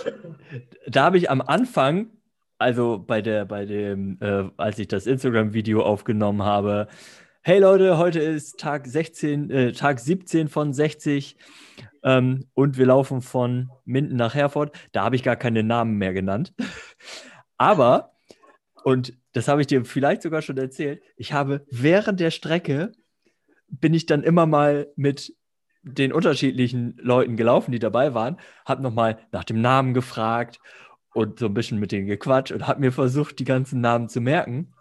[0.86, 2.10] da habe ich am Anfang,
[2.58, 6.86] also bei der, bei dem, äh, als ich das Instagram-Video aufgenommen habe,
[7.40, 11.38] hey Leute, heute ist Tag 16, äh, Tag 17 von 60
[12.02, 14.76] ähm, und wir laufen von Minden nach Herford.
[14.92, 16.52] Da habe ich gar keine Namen mehr genannt.
[17.56, 18.12] Aber,
[18.84, 22.92] und das habe ich dir vielleicht sogar schon erzählt, ich habe während der Strecke
[23.68, 25.34] bin ich dann immer mal mit
[25.82, 30.58] den unterschiedlichen Leuten gelaufen, die dabei waren, habe nochmal nach dem Namen gefragt
[31.14, 34.20] und so ein bisschen mit denen gequatscht und habe mir versucht, die ganzen Namen zu
[34.20, 34.74] merken.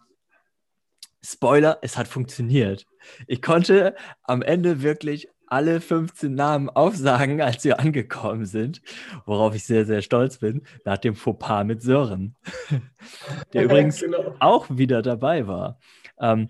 [1.24, 2.86] Spoiler, es hat funktioniert.
[3.28, 8.82] Ich konnte am Ende wirklich alle 15 Namen aufsagen, als wir angekommen sind,
[9.26, 12.36] worauf ich sehr, sehr stolz bin, nach dem Fauxpas mit Sören,
[13.54, 14.36] der übrigens genau.
[14.40, 15.80] auch wieder dabei war.
[16.20, 16.50] Ähm,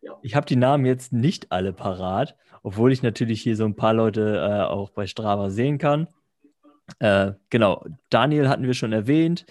[0.00, 0.12] ja.
[0.22, 3.94] Ich habe die Namen jetzt nicht alle parat, obwohl ich natürlich hier so ein paar
[3.94, 6.08] Leute äh, auch bei Strava sehen kann.
[7.00, 9.44] Äh, genau, Daniel hatten wir schon erwähnt,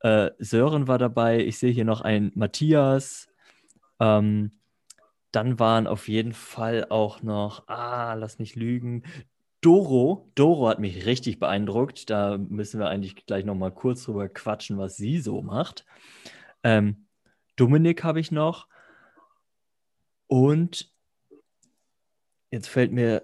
[0.00, 3.28] äh, Sören war dabei, ich sehe hier noch einen Matthias,
[4.00, 4.52] ähm,
[5.34, 9.02] dann waren auf jeden Fall auch noch, ah, lass mich lügen,
[9.60, 10.30] Doro.
[10.34, 12.10] Doro hat mich richtig beeindruckt.
[12.10, 15.86] Da müssen wir eigentlich gleich noch mal kurz drüber quatschen, was sie so macht.
[16.62, 17.06] Ähm,
[17.56, 18.68] Dominik habe ich noch.
[20.26, 20.92] Und
[22.50, 23.22] jetzt fällt mir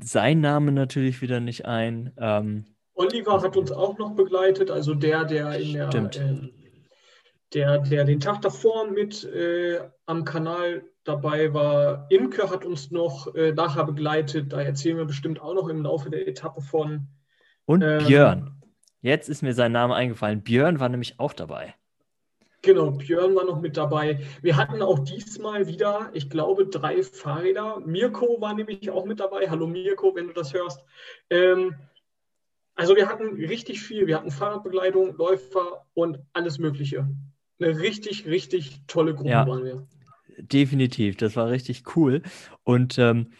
[0.00, 2.12] sein Name natürlich wieder nicht ein.
[2.16, 2.64] Ähm,
[2.94, 6.50] Oliver hat uns auch noch begleitet, also der, der in der, äh,
[7.52, 12.06] der, der den Tag davor mit äh, am Kanal dabei war.
[12.10, 14.52] Imke hat uns noch äh, nachher begleitet.
[14.52, 17.08] Da erzählen wir bestimmt auch noch im Laufe der Etappe von.
[17.64, 18.62] Und ähm, Björn.
[19.02, 20.42] Jetzt ist mir sein Name eingefallen.
[20.42, 21.74] Björn war nämlich auch dabei.
[22.62, 24.20] Genau, Björn war noch mit dabei.
[24.42, 27.80] Wir hatten auch diesmal wieder, ich glaube, drei Fahrräder.
[27.80, 29.48] Mirko war nämlich auch mit dabei.
[29.48, 30.84] Hallo Mirko, wenn du das hörst.
[31.30, 31.74] Ähm,
[32.74, 34.06] also wir hatten richtig viel.
[34.06, 37.08] Wir hatten Fahrradbegleitung, Läufer und alles Mögliche.
[37.60, 39.46] Eine richtig, richtig tolle Gruppe ja.
[39.46, 39.86] waren wir
[40.42, 41.16] definitiv.
[41.16, 42.22] Das war richtig cool.
[42.64, 43.32] Und ähm,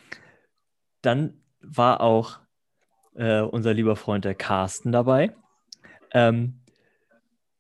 [1.03, 2.39] dann war auch
[3.15, 5.35] äh, unser lieber Freund der Carsten dabei,
[6.13, 6.61] ähm,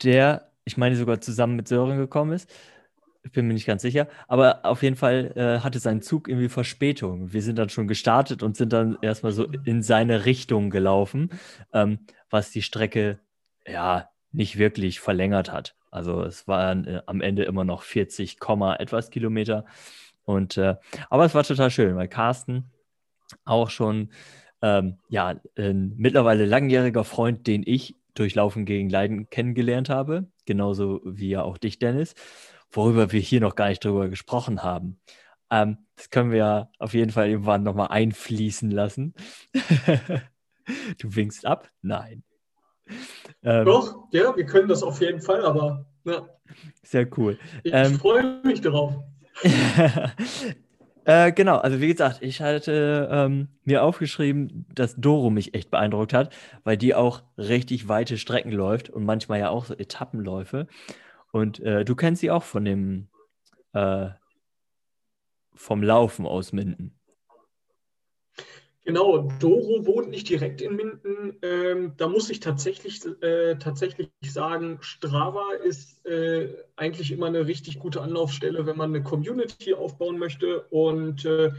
[0.02, 2.50] der, ich meine, sogar zusammen mit Sören gekommen ist.
[3.22, 6.48] Ich bin mir nicht ganz sicher, aber auf jeden Fall äh, hatte sein Zug irgendwie
[6.48, 7.34] Verspätung.
[7.34, 11.28] Wir sind dann schon gestartet und sind dann erstmal so in seine Richtung gelaufen,
[11.74, 11.98] ähm,
[12.30, 13.20] was die Strecke
[13.66, 15.76] ja nicht wirklich verlängert hat.
[15.90, 18.38] Also es waren äh, am Ende immer noch 40,
[18.78, 19.64] etwas Kilometer.
[20.24, 20.76] Und äh,
[21.08, 22.70] aber es war total schön, weil Carsten
[23.44, 24.10] auch schon
[24.62, 31.00] ähm, ja ein mittlerweile langjähriger Freund, den ich durch Laufen gegen Leiden kennengelernt habe, genauso
[31.04, 32.14] wie ja auch dich, Dennis,
[32.70, 35.00] worüber wir hier noch gar nicht drüber gesprochen haben.
[35.50, 39.14] Ähm, das können wir auf jeden Fall irgendwann nochmal einfließen lassen.
[40.98, 41.68] du winkst ab?
[41.82, 42.22] Nein.
[43.42, 46.28] Ähm, Doch, ja, wir können das auf jeden Fall, aber ja.
[46.82, 47.38] Sehr cool.
[47.62, 48.94] Ich ähm, freue mich darauf.
[51.04, 56.12] äh, genau, also wie gesagt, ich hatte ähm, mir aufgeschrieben, dass Doro mich echt beeindruckt
[56.12, 56.32] hat,
[56.64, 60.66] weil die auch richtig weite Strecken läuft und manchmal ja auch so Etappenläufe.
[61.32, 63.08] Und äh, du kennst sie auch von dem
[63.72, 64.08] äh,
[65.54, 66.99] vom Laufen aus Minden.
[68.90, 71.38] Genau, Doro wohnt nicht direkt in Minden.
[71.42, 77.78] Ähm, da muss ich tatsächlich, äh, tatsächlich sagen, Strava ist äh, eigentlich immer eine richtig
[77.78, 80.62] gute Anlaufstelle, wenn man eine Community aufbauen möchte.
[80.70, 81.52] Und äh,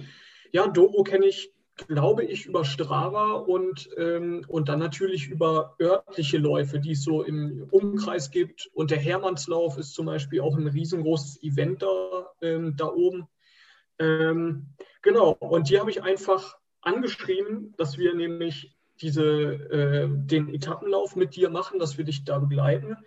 [0.52, 1.54] ja, Doro kenne ich,
[1.88, 7.24] glaube ich, über Strava und, ähm, und dann natürlich über örtliche Läufe, die es so
[7.24, 8.70] im Umkreis gibt.
[8.74, 13.30] Und der Hermannslauf ist zum Beispiel auch ein riesengroßes Event da, ähm, da oben.
[14.00, 14.66] Ähm,
[15.02, 21.36] genau, und die habe ich einfach angeschrieben, dass wir nämlich diese, äh, den Etappenlauf mit
[21.36, 22.98] dir machen, dass wir dich da begleiten.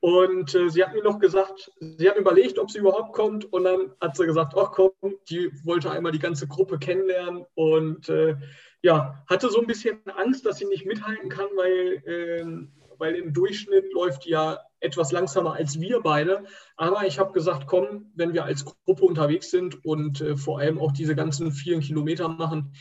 [0.00, 3.52] Und äh, sie hat mir noch gesagt, sie hat überlegt, ob sie überhaupt kommt.
[3.52, 4.92] Und dann hat sie gesagt, ach komm,
[5.28, 7.44] die wollte einmal die ganze Gruppe kennenlernen.
[7.54, 8.36] Und äh,
[8.82, 13.32] ja, hatte so ein bisschen Angst, dass sie nicht mithalten kann, weil, ähm, weil im
[13.32, 16.44] Durchschnitt läuft die ja etwas langsamer als wir beide.
[16.76, 20.78] Aber ich habe gesagt, komm, wenn wir als Gruppe unterwegs sind und äh, vor allem
[20.78, 22.72] auch diese ganzen vielen Kilometer machen,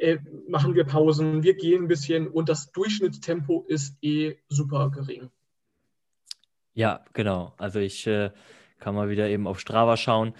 [0.00, 5.30] äh, machen wir Pausen, wir gehen ein bisschen und das Durchschnittstempo ist eh super gering.
[6.72, 7.54] Ja, genau.
[7.58, 8.30] Also ich äh,
[8.78, 10.34] kann mal wieder eben auf Strava schauen.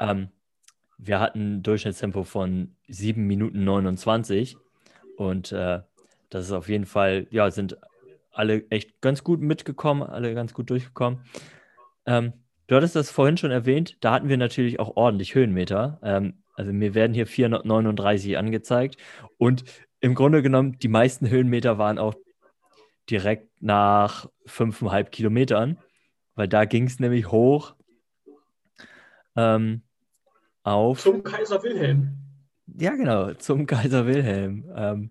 [0.00, 0.28] Ähm,
[0.96, 4.56] wir hatten ein Durchschnittstempo von 7 Minuten 29
[5.16, 5.80] und äh,
[6.30, 7.76] das ist auf jeden Fall, ja, sind
[8.30, 11.24] alle echt ganz gut mitgekommen, alle ganz gut durchgekommen.
[12.06, 12.32] Ähm,
[12.66, 16.00] du hattest das vorhin schon erwähnt, da hatten wir natürlich auch ordentlich Höhenmeter.
[16.02, 18.96] Ähm, also mir werden hier 439 angezeigt
[19.38, 19.64] und
[20.00, 22.14] im Grunde genommen, die meisten Höhenmeter waren auch
[23.08, 25.78] direkt nach 5,5 Kilometern,
[26.34, 27.76] weil da ging es nämlich hoch
[29.36, 29.82] ähm,
[30.64, 31.00] auf.
[31.00, 32.18] Zum Kaiser Wilhelm.
[32.66, 34.70] Ja, genau, zum Kaiser Wilhelm.
[34.74, 35.10] Ähm,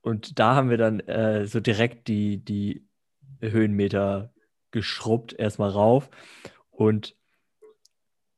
[0.00, 2.86] und da haben wir dann äh, so direkt die, die
[3.40, 4.32] Höhenmeter
[4.70, 6.10] geschrubbt, erstmal rauf.
[6.70, 7.16] Und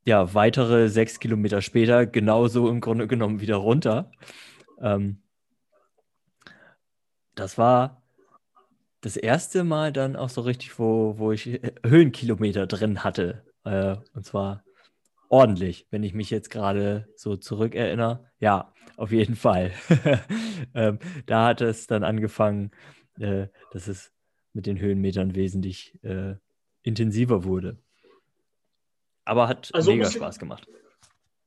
[0.06, 4.12] ja, weitere sechs Kilometer später genauso im Grunde genommen wieder runter.
[4.80, 5.18] Ähm,
[7.34, 8.02] das war
[9.00, 13.44] das erste Mal dann auch so richtig, wo, wo ich Höhenkilometer drin hatte.
[13.64, 14.62] Äh, und zwar
[15.28, 18.30] ordentlich, wenn ich mich jetzt gerade so zurückerinnere.
[18.38, 19.72] Ja, auf jeden Fall.
[20.74, 22.70] ähm, da hat es dann angefangen,
[23.18, 24.12] äh, dass es
[24.52, 26.36] mit den Höhenmetern wesentlich äh,
[26.82, 27.78] intensiver wurde.
[29.26, 30.66] Aber hat also mega Spaß gemacht.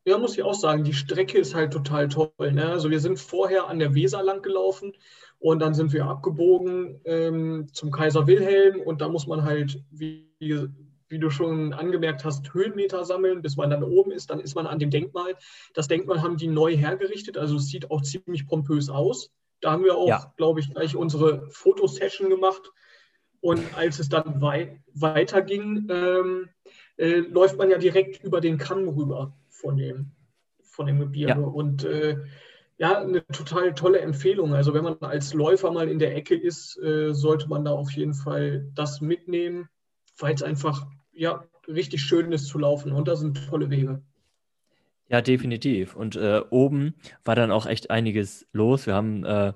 [0.05, 2.31] Ja, muss ich auch sagen, die Strecke ist halt total toll.
[2.39, 2.69] Ne?
[2.69, 4.93] Also wir sind vorher an der Weser lang gelaufen
[5.39, 10.29] und dann sind wir abgebogen ähm, zum Kaiser Wilhelm und da muss man halt, wie,
[10.39, 14.29] wie du schon angemerkt hast, Höhenmeter sammeln, bis man dann oben ist.
[14.29, 15.35] Dann ist man an dem Denkmal.
[15.73, 19.31] Das Denkmal haben die neu hergerichtet, also es sieht auch ziemlich pompös aus.
[19.61, 20.33] Da haben wir auch, ja.
[20.37, 22.71] glaube ich, gleich unsere Fotosession gemacht.
[23.41, 26.49] Und als es dann wei weiterging, ähm,
[26.99, 30.11] äh, läuft man ja direkt über den Kamm rüber von dem,
[30.61, 31.41] von dem Gebirge.
[31.41, 31.47] Ja.
[31.47, 32.17] Und äh,
[32.77, 34.53] ja, eine total tolle Empfehlung.
[34.53, 37.91] Also wenn man als Läufer mal in der Ecke ist, äh, sollte man da auf
[37.91, 39.69] jeden Fall das mitnehmen,
[40.17, 44.01] weil es einfach ja richtig schön ist zu laufen und da sind tolle Wege.
[45.07, 45.95] Ja, definitiv.
[45.95, 48.85] Und äh, oben war dann auch echt einiges los.
[48.85, 49.53] Wir haben äh,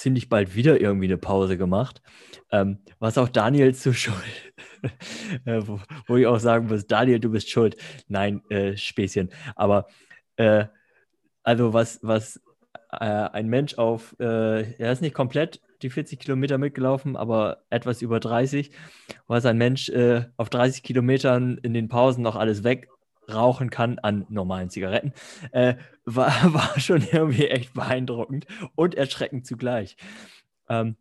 [0.00, 2.02] ziemlich bald wieder irgendwie eine Pause gemacht.
[2.50, 4.14] Ähm, was auch Daniel zu schuld,
[5.44, 7.76] äh, wo, wo, ich auch sagen muss, Daniel, du bist schuld.
[8.08, 9.30] Nein, äh, Späßchen.
[9.56, 9.86] Aber
[10.36, 10.64] äh,
[11.42, 12.40] also was, was
[12.92, 18.02] äh, ein Mensch auf, äh, er ist nicht komplett die 40 Kilometer mitgelaufen, aber etwas
[18.02, 18.70] über 30,
[19.26, 22.64] was ein Mensch äh, auf 30 Kilometern in den Pausen noch alles
[23.30, 25.12] wegrauchen kann an normalen Zigaretten,
[25.52, 29.96] äh, war, war schon irgendwie echt beeindruckend und erschreckend zugleich.
[30.68, 30.96] Ähm,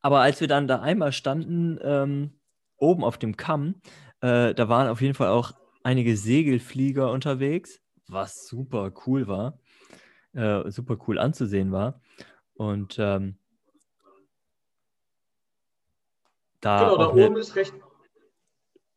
[0.00, 2.38] aber als wir dann da einmal standen, ähm,
[2.76, 3.76] oben auf dem Kamm,
[4.20, 9.58] äh, da waren auf jeden Fall auch einige Segelflieger unterwegs, was super cool war,
[10.32, 12.00] äh, super cool anzusehen war.
[12.54, 13.36] Und ähm,
[16.60, 17.74] da, genau, da oben ist recht,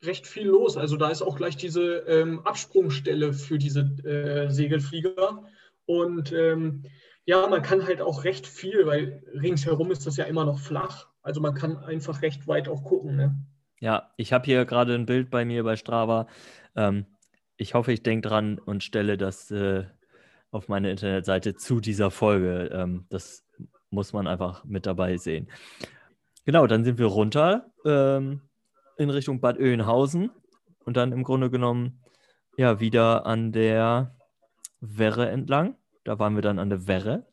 [0.04, 0.78] recht viel los.
[0.78, 5.46] Also da ist auch gleich diese ähm, Absprungstelle für diese äh, Segelflieger.
[5.86, 6.84] Und ähm,
[7.26, 11.08] ja, man kann halt auch recht viel, weil ringsherum ist das ja immer noch flach.
[11.22, 13.16] Also man kann einfach recht weit auch gucken.
[13.16, 13.36] Ne?
[13.80, 16.28] Ja, ich habe hier gerade ein Bild bei mir bei Strava.
[16.76, 17.06] Ähm,
[17.58, 19.86] ich hoffe, ich denke dran und stelle das äh,
[20.52, 22.70] auf meine Internetseite zu dieser Folge.
[22.74, 23.46] Ähm, das
[23.90, 25.50] muss man einfach mit dabei sehen.
[26.46, 28.42] Genau, dann sind wir runter ähm,
[29.00, 30.30] in Richtung Bad Oeynhausen
[30.86, 32.04] und dann im Grunde genommen
[32.58, 34.16] ja wieder an der
[34.82, 35.76] Werre entlang.
[36.04, 37.26] Da waren wir dann an der Werre.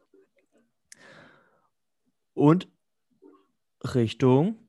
[2.34, 2.68] Und
[3.82, 4.68] Richtung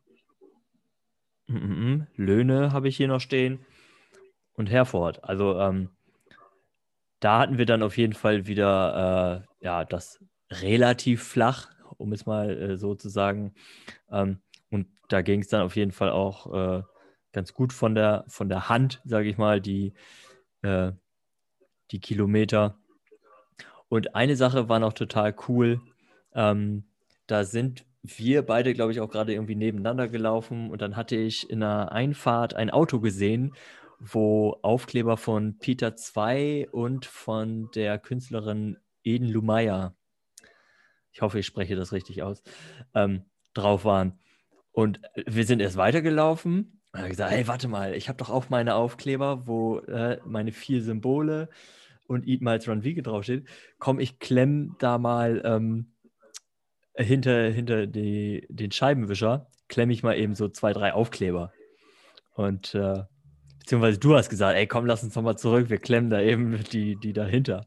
[1.47, 3.59] mm, mm, mm, Löhne habe ich hier noch stehen
[4.53, 5.23] und Herford.
[5.23, 5.89] Also ähm,
[7.19, 12.25] da hatten wir dann auf jeden Fall wieder äh, ja, das relativ flach, um es
[12.25, 13.53] mal äh, so zu sagen.
[14.09, 16.83] Ähm, und da ging es dann auf jeden Fall auch äh,
[17.31, 19.93] ganz gut von der, von der Hand, sage ich mal, die,
[20.61, 20.91] äh,
[21.91, 22.77] die Kilometer.
[23.89, 25.81] Und eine Sache war noch total cool.
[26.33, 26.85] Ähm,
[27.27, 31.49] da sind wir beide, glaube ich, auch gerade irgendwie nebeneinander gelaufen und dann hatte ich
[31.49, 33.53] in einer Einfahrt ein Auto gesehen,
[33.99, 39.95] wo Aufkleber von Peter 2 und von der Künstlerin Eden Lumaya,
[41.11, 42.43] ich hoffe, ich spreche das richtig aus,
[42.93, 44.19] ähm, drauf waren.
[44.77, 48.51] Und wir sind erst weitergelaufen und habe gesagt, hey, warte mal, ich habe doch auch
[48.51, 51.49] meine Aufkleber, wo äh, meine vier Symbole
[52.05, 53.47] und Eat Miles Run Vegan draufsteht.
[53.79, 55.93] Komm, ich klemm da mal ähm,
[56.93, 61.51] hinter, hinter die, den Scheibenwischer, klemme ich mal eben so zwei, drei Aufkleber.
[62.35, 63.01] Und äh,
[63.57, 66.97] beziehungsweise du hast gesagt, ey, komm, lass uns nochmal zurück, wir klemmen da eben die,
[66.97, 67.65] die dahinter.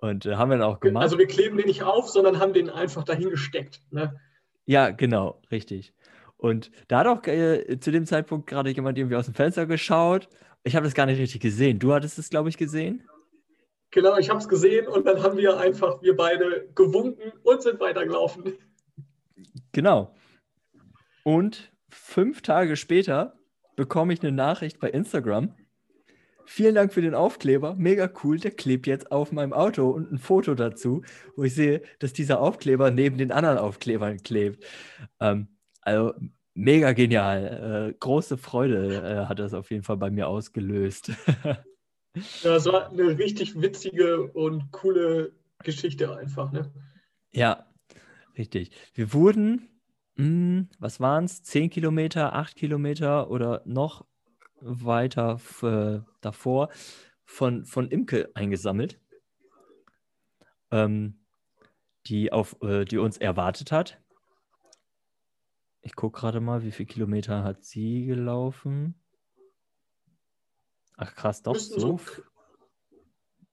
[0.00, 1.02] Und äh, haben wir dann auch gemacht.
[1.02, 3.80] Also wir kleben den nicht auf, sondern haben den einfach dahin gesteckt.
[3.90, 4.20] Ne?
[4.66, 5.94] Ja, genau, richtig.
[6.36, 10.28] Und da hat auch äh, zu dem Zeitpunkt gerade jemand irgendwie aus dem Fenster geschaut.
[10.64, 11.78] Ich habe das gar nicht richtig gesehen.
[11.78, 13.02] Du hattest es, glaube ich, gesehen?
[13.90, 17.80] Genau, ich habe es gesehen und dann haben wir einfach, wir beide gewunken und sind
[17.80, 18.54] weitergelaufen.
[19.72, 20.14] Genau.
[21.24, 23.38] Und fünf Tage später
[23.76, 25.54] bekomme ich eine Nachricht bei Instagram.
[26.44, 27.74] Vielen Dank für den Aufkleber.
[27.76, 28.38] Mega cool.
[28.38, 31.02] Der klebt jetzt auf meinem Auto und ein Foto dazu,
[31.34, 34.64] wo ich sehe, dass dieser Aufkleber neben den anderen Aufklebern klebt.
[35.20, 35.48] Ähm,
[35.86, 36.14] also
[36.54, 37.90] mega genial.
[37.90, 41.12] Äh, große Freude äh, hat das auf jeden Fall bei mir ausgelöst.
[42.42, 46.50] ja, es war eine richtig witzige und coole Geschichte einfach.
[46.50, 46.72] Ne?
[47.32, 47.66] Ja,
[48.36, 48.72] richtig.
[48.94, 49.68] Wir wurden,
[50.16, 54.04] mh, hm, was waren es, 10 Kilometer, 8 Kilometer oder noch
[54.60, 56.70] weiter äh, davor
[57.24, 58.98] von, von Imke eingesammelt,
[60.72, 61.20] ähm,
[62.06, 64.00] die, auf, äh, die uns erwartet hat.
[65.86, 68.96] Ich gucke gerade mal, wie viele Kilometer hat sie gelaufen?
[70.96, 71.78] Ach krass, doch so.
[71.78, 72.00] so,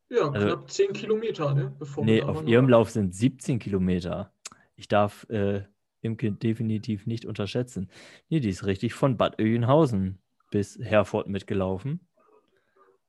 [0.10, 1.76] ja, Also- knapp 10 Kilometer, ne?
[1.78, 4.34] Bevor Nee, auf ihrem Lauf sind 17 Kilometer.
[4.76, 5.66] Ich darf äh,
[6.02, 7.92] Imke definitiv nicht unterschätzen.
[8.30, 10.18] Nee, die ist richtig von Bad Oeynhausen
[10.50, 12.00] bis Herford mitgelaufen.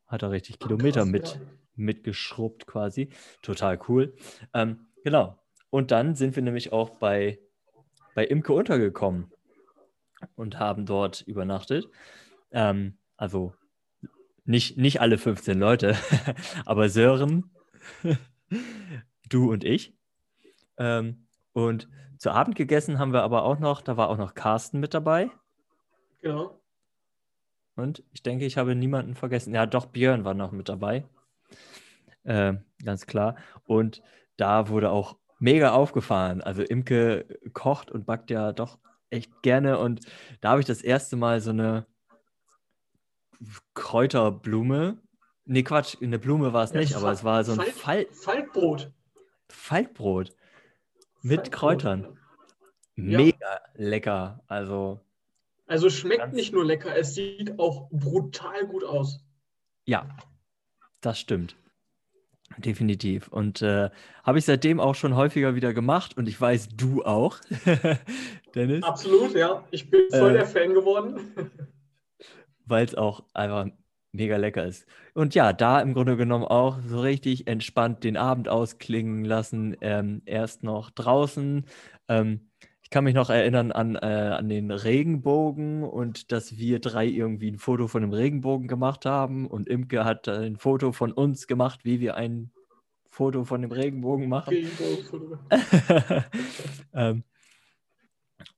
[0.06, 1.40] Hat da richtig Ach, Kilometer krass, mit, ja.
[1.76, 3.08] mitgeschrubbt quasi.
[3.40, 4.14] Total cool.
[4.52, 5.38] Ähm, genau.
[5.70, 7.38] Und dann sind wir nämlich auch bei,
[8.14, 9.32] bei Imke untergekommen
[10.36, 11.88] und haben dort übernachtet.
[12.50, 13.54] Ähm, also
[14.44, 15.96] nicht, nicht alle 15 Leute,
[16.66, 17.50] aber Sören,
[19.28, 19.94] du und ich.
[20.76, 24.80] Ähm, und zu Abend gegessen haben wir aber auch noch, da war auch noch Carsten
[24.80, 25.30] mit dabei.
[26.20, 26.60] Genau.
[27.76, 29.52] Und ich denke, ich habe niemanden vergessen.
[29.54, 31.04] Ja, doch, Björn war noch mit dabei.
[32.24, 33.36] Ähm, ganz klar.
[33.66, 34.02] Und
[34.36, 36.40] da wurde auch mega aufgefahren.
[36.40, 38.78] Also Imke kocht und backt ja doch
[39.10, 39.78] echt gerne.
[39.78, 40.00] Und
[40.40, 41.86] da habe ich das erste Mal so eine
[43.74, 44.98] Kräuterblume.
[45.46, 48.92] Nee, Quatsch, eine Blume war es Ja, nicht, aber es war so ein Fall, Faltbrot.
[49.50, 50.32] Faltbrot
[51.22, 51.52] mit Faltbrot.
[51.52, 52.18] Kräutern.
[52.96, 53.18] Ja.
[53.18, 54.40] Mega lecker.
[54.46, 55.00] Also,
[55.66, 59.20] Also schmeckt nicht nur lecker, es sieht auch brutal gut aus.
[59.86, 60.08] ja,
[61.00, 61.56] das stimmt.
[62.58, 63.28] Definitiv.
[63.28, 63.90] Und äh,
[64.22, 67.38] habe ich seitdem auch schon häufiger wieder gemacht und ich weiß, du auch,
[68.54, 69.64] Dennis, Absolut, ja.
[69.70, 71.20] Ich bin voll Äh, der Fan geworden.
[72.66, 73.66] weil es auch einfach
[74.12, 74.86] mega lecker ist.
[75.14, 79.76] Und ja, da im Grunde genommen auch so richtig entspannt den Abend ausklingen lassen.
[79.80, 81.66] Ähm, erst noch draußen.
[82.08, 82.48] Ähm,
[82.84, 87.50] ich kann mich noch erinnern an, äh, an den Regenbogen und dass wir drei irgendwie
[87.50, 91.80] ein Foto von dem Regenbogen gemacht haben und Imke hat ein Foto von uns gemacht,
[91.84, 92.50] wie wir ein
[93.08, 94.54] Foto von dem Regenbogen machen.
[96.94, 97.24] ähm,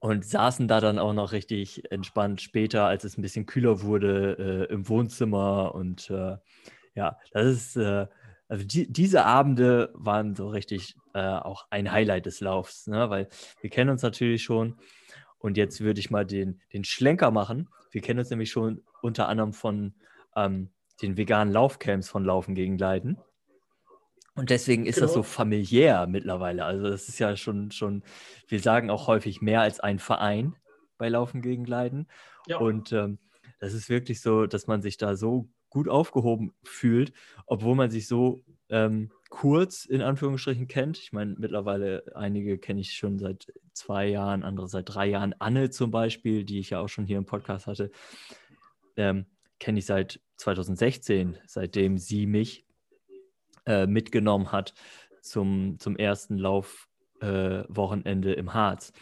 [0.01, 4.67] und saßen da dann auch noch richtig entspannt später, als es ein bisschen kühler wurde,
[4.69, 5.73] äh, im Wohnzimmer.
[5.75, 6.37] Und äh,
[6.95, 8.09] ja, das ist, äh,
[8.49, 13.11] also die, diese Abende waren so richtig äh, auch ein Highlight des Laufs, ne?
[13.11, 13.29] weil
[13.61, 14.77] wir kennen uns natürlich schon.
[15.39, 17.69] Und jetzt würde ich mal den, den Schlenker machen.
[17.91, 19.95] Wir kennen uns nämlich schon unter anderem von
[20.35, 20.71] ähm,
[21.03, 23.19] den veganen Laufcamps von Laufen gegen Leiden.
[24.35, 25.33] Und deswegen ist das so Genau.
[25.33, 26.65] familiär mittlerweile.
[26.65, 28.03] Also das ist ja schon, schon,
[28.49, 30.55] wir sagen auch häufig mehr als ein Verein
[30.99, 32.07] bei Laufen gegen Leiden.
[32.47, 33.19] Ja, Und ähm,
[33.61, 37.12] das ist wirklich so, dass man sich da so gut aufgehoben fühlt,
[37.45, 40.97] obwohl man sich so ähm, kurz in Anführungsstrichen kennt.
[40.97, 45.35] Ich meine, mittlerweile einige kenne ich schon seit zwei Jahren, andere seit drei Jahren.
[45.39, 47.91] Anne zum Beispiel, die ich ja auch schon hier im Podcast hatte,
[48.97, 49.27] ähm,
[49.61, 52.65] kenne ich seit 2016, seitdem sie mich
[53.67, 54.73] äh, mitgenommen hat
[55.21, 58.95] zum, zum ersten Laufwochenende äh, im Harz.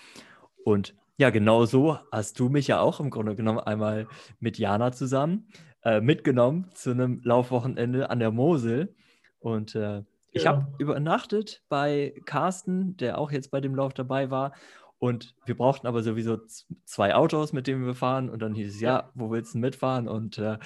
[0.65, 4.09] Und ja, genau so hast du mich ja auch im Grunde genommen einmal
[4.41, 5.47] mit Jana zusammen
[5.85, 8.95] äh, mitgenommen zu einem Laufwochenende an der Mosel.
[9.39, 10.77] Und äh, ich habe Genau.
[10.79, 14.53] übernachtet bei Carsten, der auch jetzt bei dem Lauf dabei war.
[14.99, 16.39] Und wir brauchten aber sowieso
[16.85, 18.31] zwei Autos, mit denen wir fahren.
[18.31, 20.09] Und dann hieß es, ja, wo willst du mitfahren?
[20.09, 20.59] Und äh,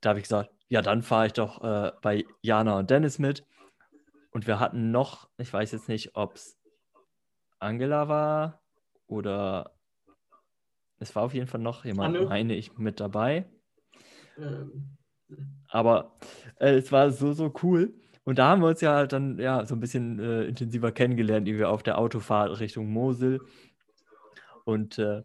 [0.00, 3.46] da habe ich gesagt, ja, dann fahre ich doch äh, bei Jana und Dennis mit.
[4.32, 6.58] Und wir hatten noch, ich weiß jetzt nicht, ob es
[7.60, 8.62] Angela war
[9.06, 9.72] oder
[10.98, 12.26] es war auf jeden Fall noch jemand, Anne.
[12.26, 13.44] meine ich, mit dabei.
[15.68, 16.12] Aber
[16.58, 17.94] äh, es war so, so cool.
[18.24, 21.46] Und da haben wir uns ja halt dann ja so ein bisschen äh, intensiver kennengelernt,
[21.46, 23.40] wie wir auf der Autofahrt Richtung Mosel.
[24.64, 25.22] Und äh,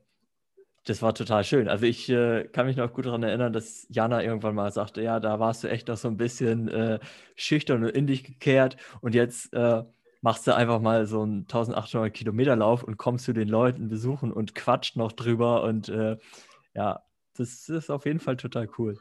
[0.85, 1.67] das war total schön.
[1.67, 5.19] Also ich äh, kann mich noch gut daran erinnern, dass Jana irgendwann mal sagte, ja,
[5.19, 6.99] da warst du echt noch so ein bisschen äh,
[7.35, 8.77] schüchtern und in dich gekehrt.
[9.01, 9.83] Und jetzt äh,
[10.21, 14.31] machst du einfach mal so einen 1800 Kilometer Lauf und kommst zu den Leuten besuchen
[14.31, 15.63] und quatscht noch drüber.
[15.63, 16.17] Und äh,
[16.73, 17.01] ja,
[17.39, 18.97] das ist auf jeden Fall total cool.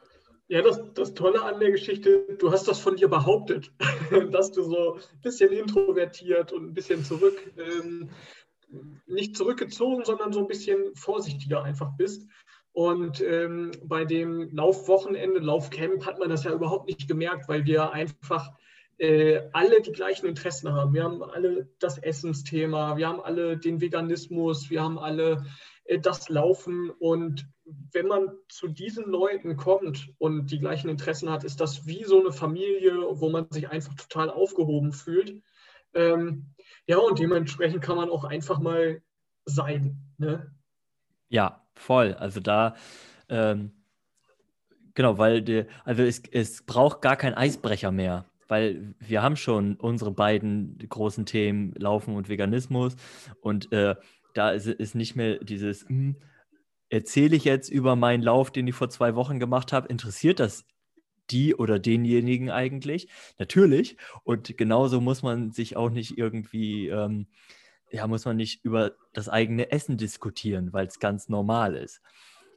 [0.49, 3.72] Ja, das, das Tolle an der Geschichte, du hast das von dir behauptet,
[4.31, 8.11] dass du so ein bisschen introvertiert und ein bisschen zurück, ähm,
[9.07, 12.29] nicht zurückgezogen, sondern so ein bisschen vorsichtiger einfach bist.
[12.72, 17.93] Und ähm, bei dem Laufwochenende, Laufcamp hat man das ja überhaupt nicht gemerkt, weil wir
[17.93, 18.53] einfach
[18.99, 20.93] äh, alle die gleichen Interessen haben.
[20.95, 25.45] Wir haben alle das Essensthema, wir haben alle den Veganismus, wir haben alle
[26.01, 26.91] das Laufen.
[26.91, 27.47] Und
[27.93, 32.20] wenn man zu diesen Leuten kommt und die gleichen Interessen hat, ist das wie so
[32.20, 35.43] eine Familie, wo man sich einfach total aufgehoben fühlt.
[35.95, 36.55] Ähm,
[36.87, 39.03] ja, und dementsprechend kann man auch einfach mal
[39.45, 39.97] sein.
[40.18, 40.53] Ne?
[41.28, 42.14] Ja, voll.
[42.14, 42.74] Also da,
[43.28, 43.72] ähm,
[44.95, 49.76] genau, weil die, also es, es braucht gar keinen Eisbrecher mehr, weil wir haben schon
[49.76, 52.97] unsere beiden großen Themen Laufen und Veganismus
[53.41, 53.97] und äh,
[54.37, 56.16] da ist, ist nicht mehr dieses, hm,
[56.89, 60.64] erzähle ich jetzt über meinen Lauf, den ich vor zwei Wochen gemacht habe, interessiert das
[61.30, 63.09] die oder denjenigen eigentlich.
[63.39, 63.97] Natürlich.
[64.22, 67.26] Und genauso muss man sich auch nicht irgendwie, ähm,
[67.91, 72.01] ja, muss man nicht über das eigene Essen diskutieren, weil es ganz normal ist.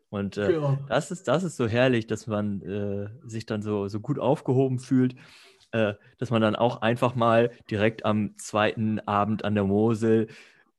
[0.09, 0.79] Und äh, ja.
[0.87, 4.79] das, ist, das ist so herrlich, dass man äh, sich dann so, so gut aufgehoben
[4.79, 5.15] fühlt,
[5.71, 10.27] äh, dass man dann auch einfach mal direkt am zweiten Abend an der Mosel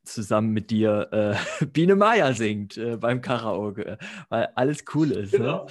[0.05, 3.99] zusammen mit dir äh, Biene Maya singt äh, beim Karaoke,
[4.29, 5.33] weil alles cool ist.
[5.33, 5.39] Ne?
[5.39, 5.65] Genau.
[5.65, 5.71] Ne?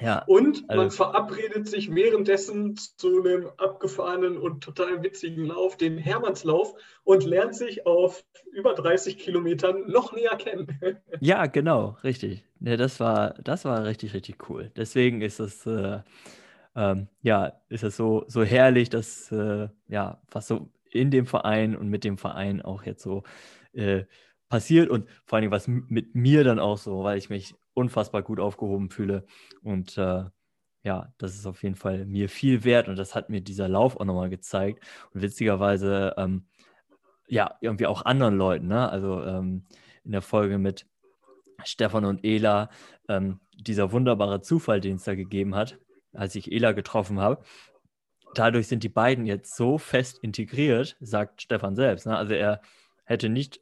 [0.00, 5.98] Ja, und man also, verabredet sich währenddessen zu einem abgefahrenen und total witzigen Lauf, den
[5.98, 10.66] Hermannslauf, und lernt sich auf über 30 Kilometern noch näher kennen.
[11.20, 12.44] Ja, genau, richtig.
[12.60, 14.72] Ja, das war, das war richtig, richtig cool.
[14.76, 16.00] Deswegen ist es, äh,
[16.74, 21.76] ähm, ja, ist es so, so herrlich, dass, äh, ja, was so in dem Verein
[21.76, 23.22] und mit dem Verein auch jetzt so
[23.72, 24.04] äh,
[24.48, 28.40] passiert und vor allem was mit mir dann auch so, weil ich mich unfassbar gut
[28.40, 29.26] aufgehoben fühle
[29.62, 30.24] und äh,
[30.84, 33.96] ja, das ist auf jeden Fall mir viel wert und das hat mir dieser Lauf
[33.96, 36.46] auch nochmal gezeigt und witzigerweise ähm,
[37.26, 38.88] ja, irgendwie auch anderen Leuten, ne?
[38.88, 39.64] also ähm,
[40.04, 40.86] in der Folge mit
[41.64, 42.68] Stefan und Ela,
[43.08, 45.78] ähm, dieser wunderbare Zufall, den es da gegeben hat,
[46.12, 47.42] als ich Ela getroffen habe,
[48.38, 52.06] dadurch sind die beiden jetzt so fest integriert, sagt Stefan selbst.
[52.06, 52.16] Ne?
[52.16, 52.60] Also er
[53.04, 53.60] hätte nicht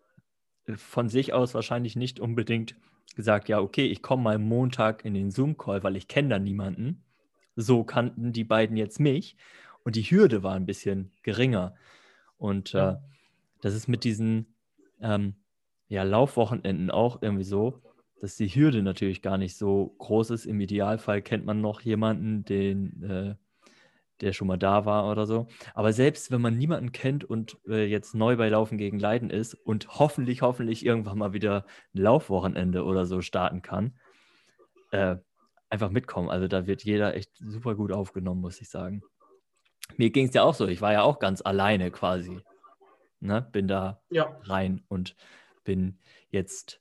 [0.66, 2.76] äh, von sich aus wahrscheinlich nicht unbedingt
[3.14, 7.04] gesagt, ja, okay, ich komme mal Montag in den Zoom-Call, weil ich kenne da niemanden.
[7.56, 9.36] So kannten die beiden jetzt mich
[9.84, 11.74] und die Hürde war ein bisschen geringer.
[12.38, 12.96] Und äh,
[13.60, 14.54] das ist mit diesen
[15.00, 15.34] ähm,
[15.88, 17.82] ja, Laufwochenenden auch irgendwie so,
[18.20, 20.46] dass die Hürde natürlich gar nicht so groß ist.
[20.46, 23.34] Im Idealfall kennt man noch jemanden, den äh,
[24.22, 25.48] der schon mal da war oder so.
[25.74, 29.54] Aber selbst wenn man niemanden kennt und äh, jetzt neu bei Laufen gegen Leiden ist
[29.54, 33.98] und hoffentlich, hoffentlich irgendwann mal wieder ein Laufwochenende oder so starten kann,
[34.92, 35.16] äh,
[35.68, 36.30] einfach mitkommen.
[36.30, 39.02] Also da wird jeder echt super gut aufgenommen, muss ich sagen.
[39.96, 40.68] Mir ging es ja auch so.
[40.68, 42.40] Ich war ja auch ganz alleine quasi.
[43.20, 43.46] Ne?
[43.52, 44.36] Bin da ja.
[44.44, 45.16] rein und
[45.64, 45.98] bin
[46.30, 46.80] jetzt,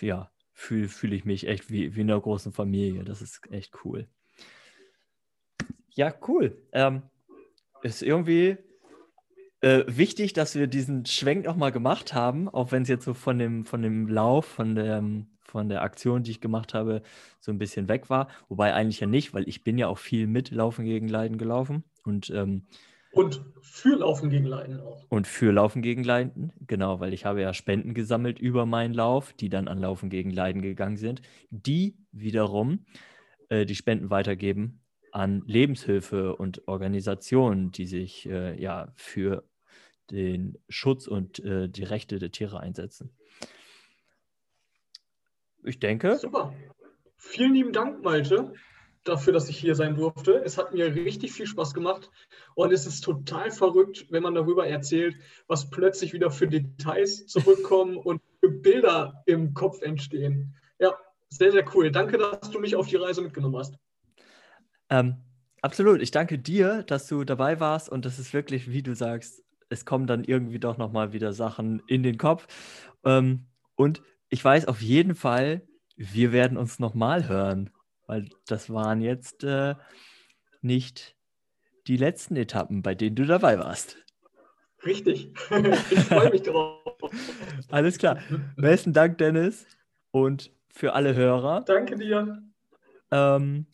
[0.00, 3.04] ja, fühle fühl ich mich echt wie, wie in einer großen Familie.
[3.04, 4.08] Das ist echt cool.
[5.94, 6.56] Ja, cool.
[6.72, 7.02] Ähm,
[7.82, 8.56] ist irgendwie
[9.60, 13.14] äh, wichtig, dass wir diesen Schwenk auch mal gemacht haben, auch wenn es jetzt so
[13.14, 15.02] von dem, von dem Lauf, von der,
[15.42, 17.02] von der Aktion, die ich gemacht habe,
[17.40, 18.28] so ein bisschen weg war.
[18.48, 21.84] Wobei eigentlich ja nicht, weil ich bin ja auch viel mit Laufen gegen Leiden gelaufen.
[22.04, 22.66] Und, ähm,
[23.12, 25.04] und für Laufen gegen Leiden auch.
[25.10, 29.34] Und für Laufen gegen Leiden, genau, weil ich habe ja Spenden gesammelt über meinen Lauf,
[29.34, 31.20] die dann an Laufen gegen Leiden gegangen sind,
[31.50, 32.86] die wiederum
[33.50, 34.81] äh, die Spenden weitergeben
[35.12, 39.44] an Lebenshilfe und Organisationen, die sich äh, ja für
[40.10, 43.10] den Schutz und äh, die Rechte der Tiere einsetzen.
[45.64, 46.18] Ich denke.
[46.18, 46.52] Super.
[47.16, 48.52] Vielen lieben Dank, Malte,
[49.04, 50.42] dafür, dass ich hier sein durfte.
[50.44, 52.10] Es hat mir richtig viel Spaß gemacht
[52.54, 57.96] und es ist total verrückt, wenn man darüber erzählt, was plötzlich wieder für Details zurückkommen
[57.96, 60.56] und für Bilder im Kopf entstehen.
[60.80, 60.98] Ja,
[61.28, 61.92] sehr, sehr cool.
[61.92, 63.78] Danke, dass du mich auf die Reise mitgenommen hast.
[64.92, 65.16] Ähm,
[65.62, 66.02] absolut.
[66.02, 69.86] Ich danke dir, dass du dabei warst und das ist wirklich, wie du sagst, es
[69.86, 72.46] kommen dann irgendwie doch nochmal wieder Sachen in den Kopf.
[73.02, 75.62] Ähm, und ich weiß auf jeden Fall,
[75.96, 77.70] wir werden uns nochmal hören,
[78.06, 79.76] weil das waren jetzt äh,
[80.60, 81.16] nicht
[81.86, 83.96] die letzten Etappen, bei denen du dabei warst.
[84.84, 85.32] Richtig.
[85.90, 86.82] ich freue mich drauf.
[87.70, 88.18] Alles klar.
[88.56, 89.66] Besten Dank, Dennis.
[90.10, 91.62] Und für alle Hörer.
[91.62, 92.42] Danke dir.
[93.10, 93.66] Ähm,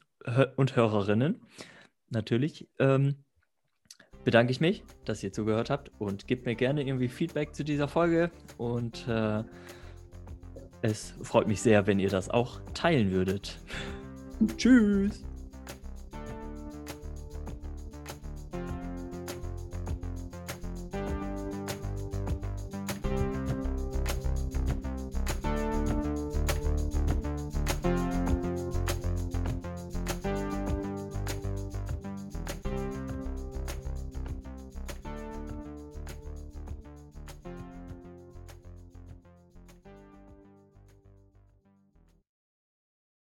[0.57, 1.41] und Hörerinnen
[2.11, 3.17] natürlich ähm,
[4.25, 7.89] bedanke ich mich, dass ihr zugehört habt und gebt mir gerne irgendwie Feedback zu dieser
[7.89, 9.43] Folge und äh,
[10.83, 13.59] es freut mich sehr, wenn ihr das auch teilen würdet.
[14.57, 15.25] Tschüss.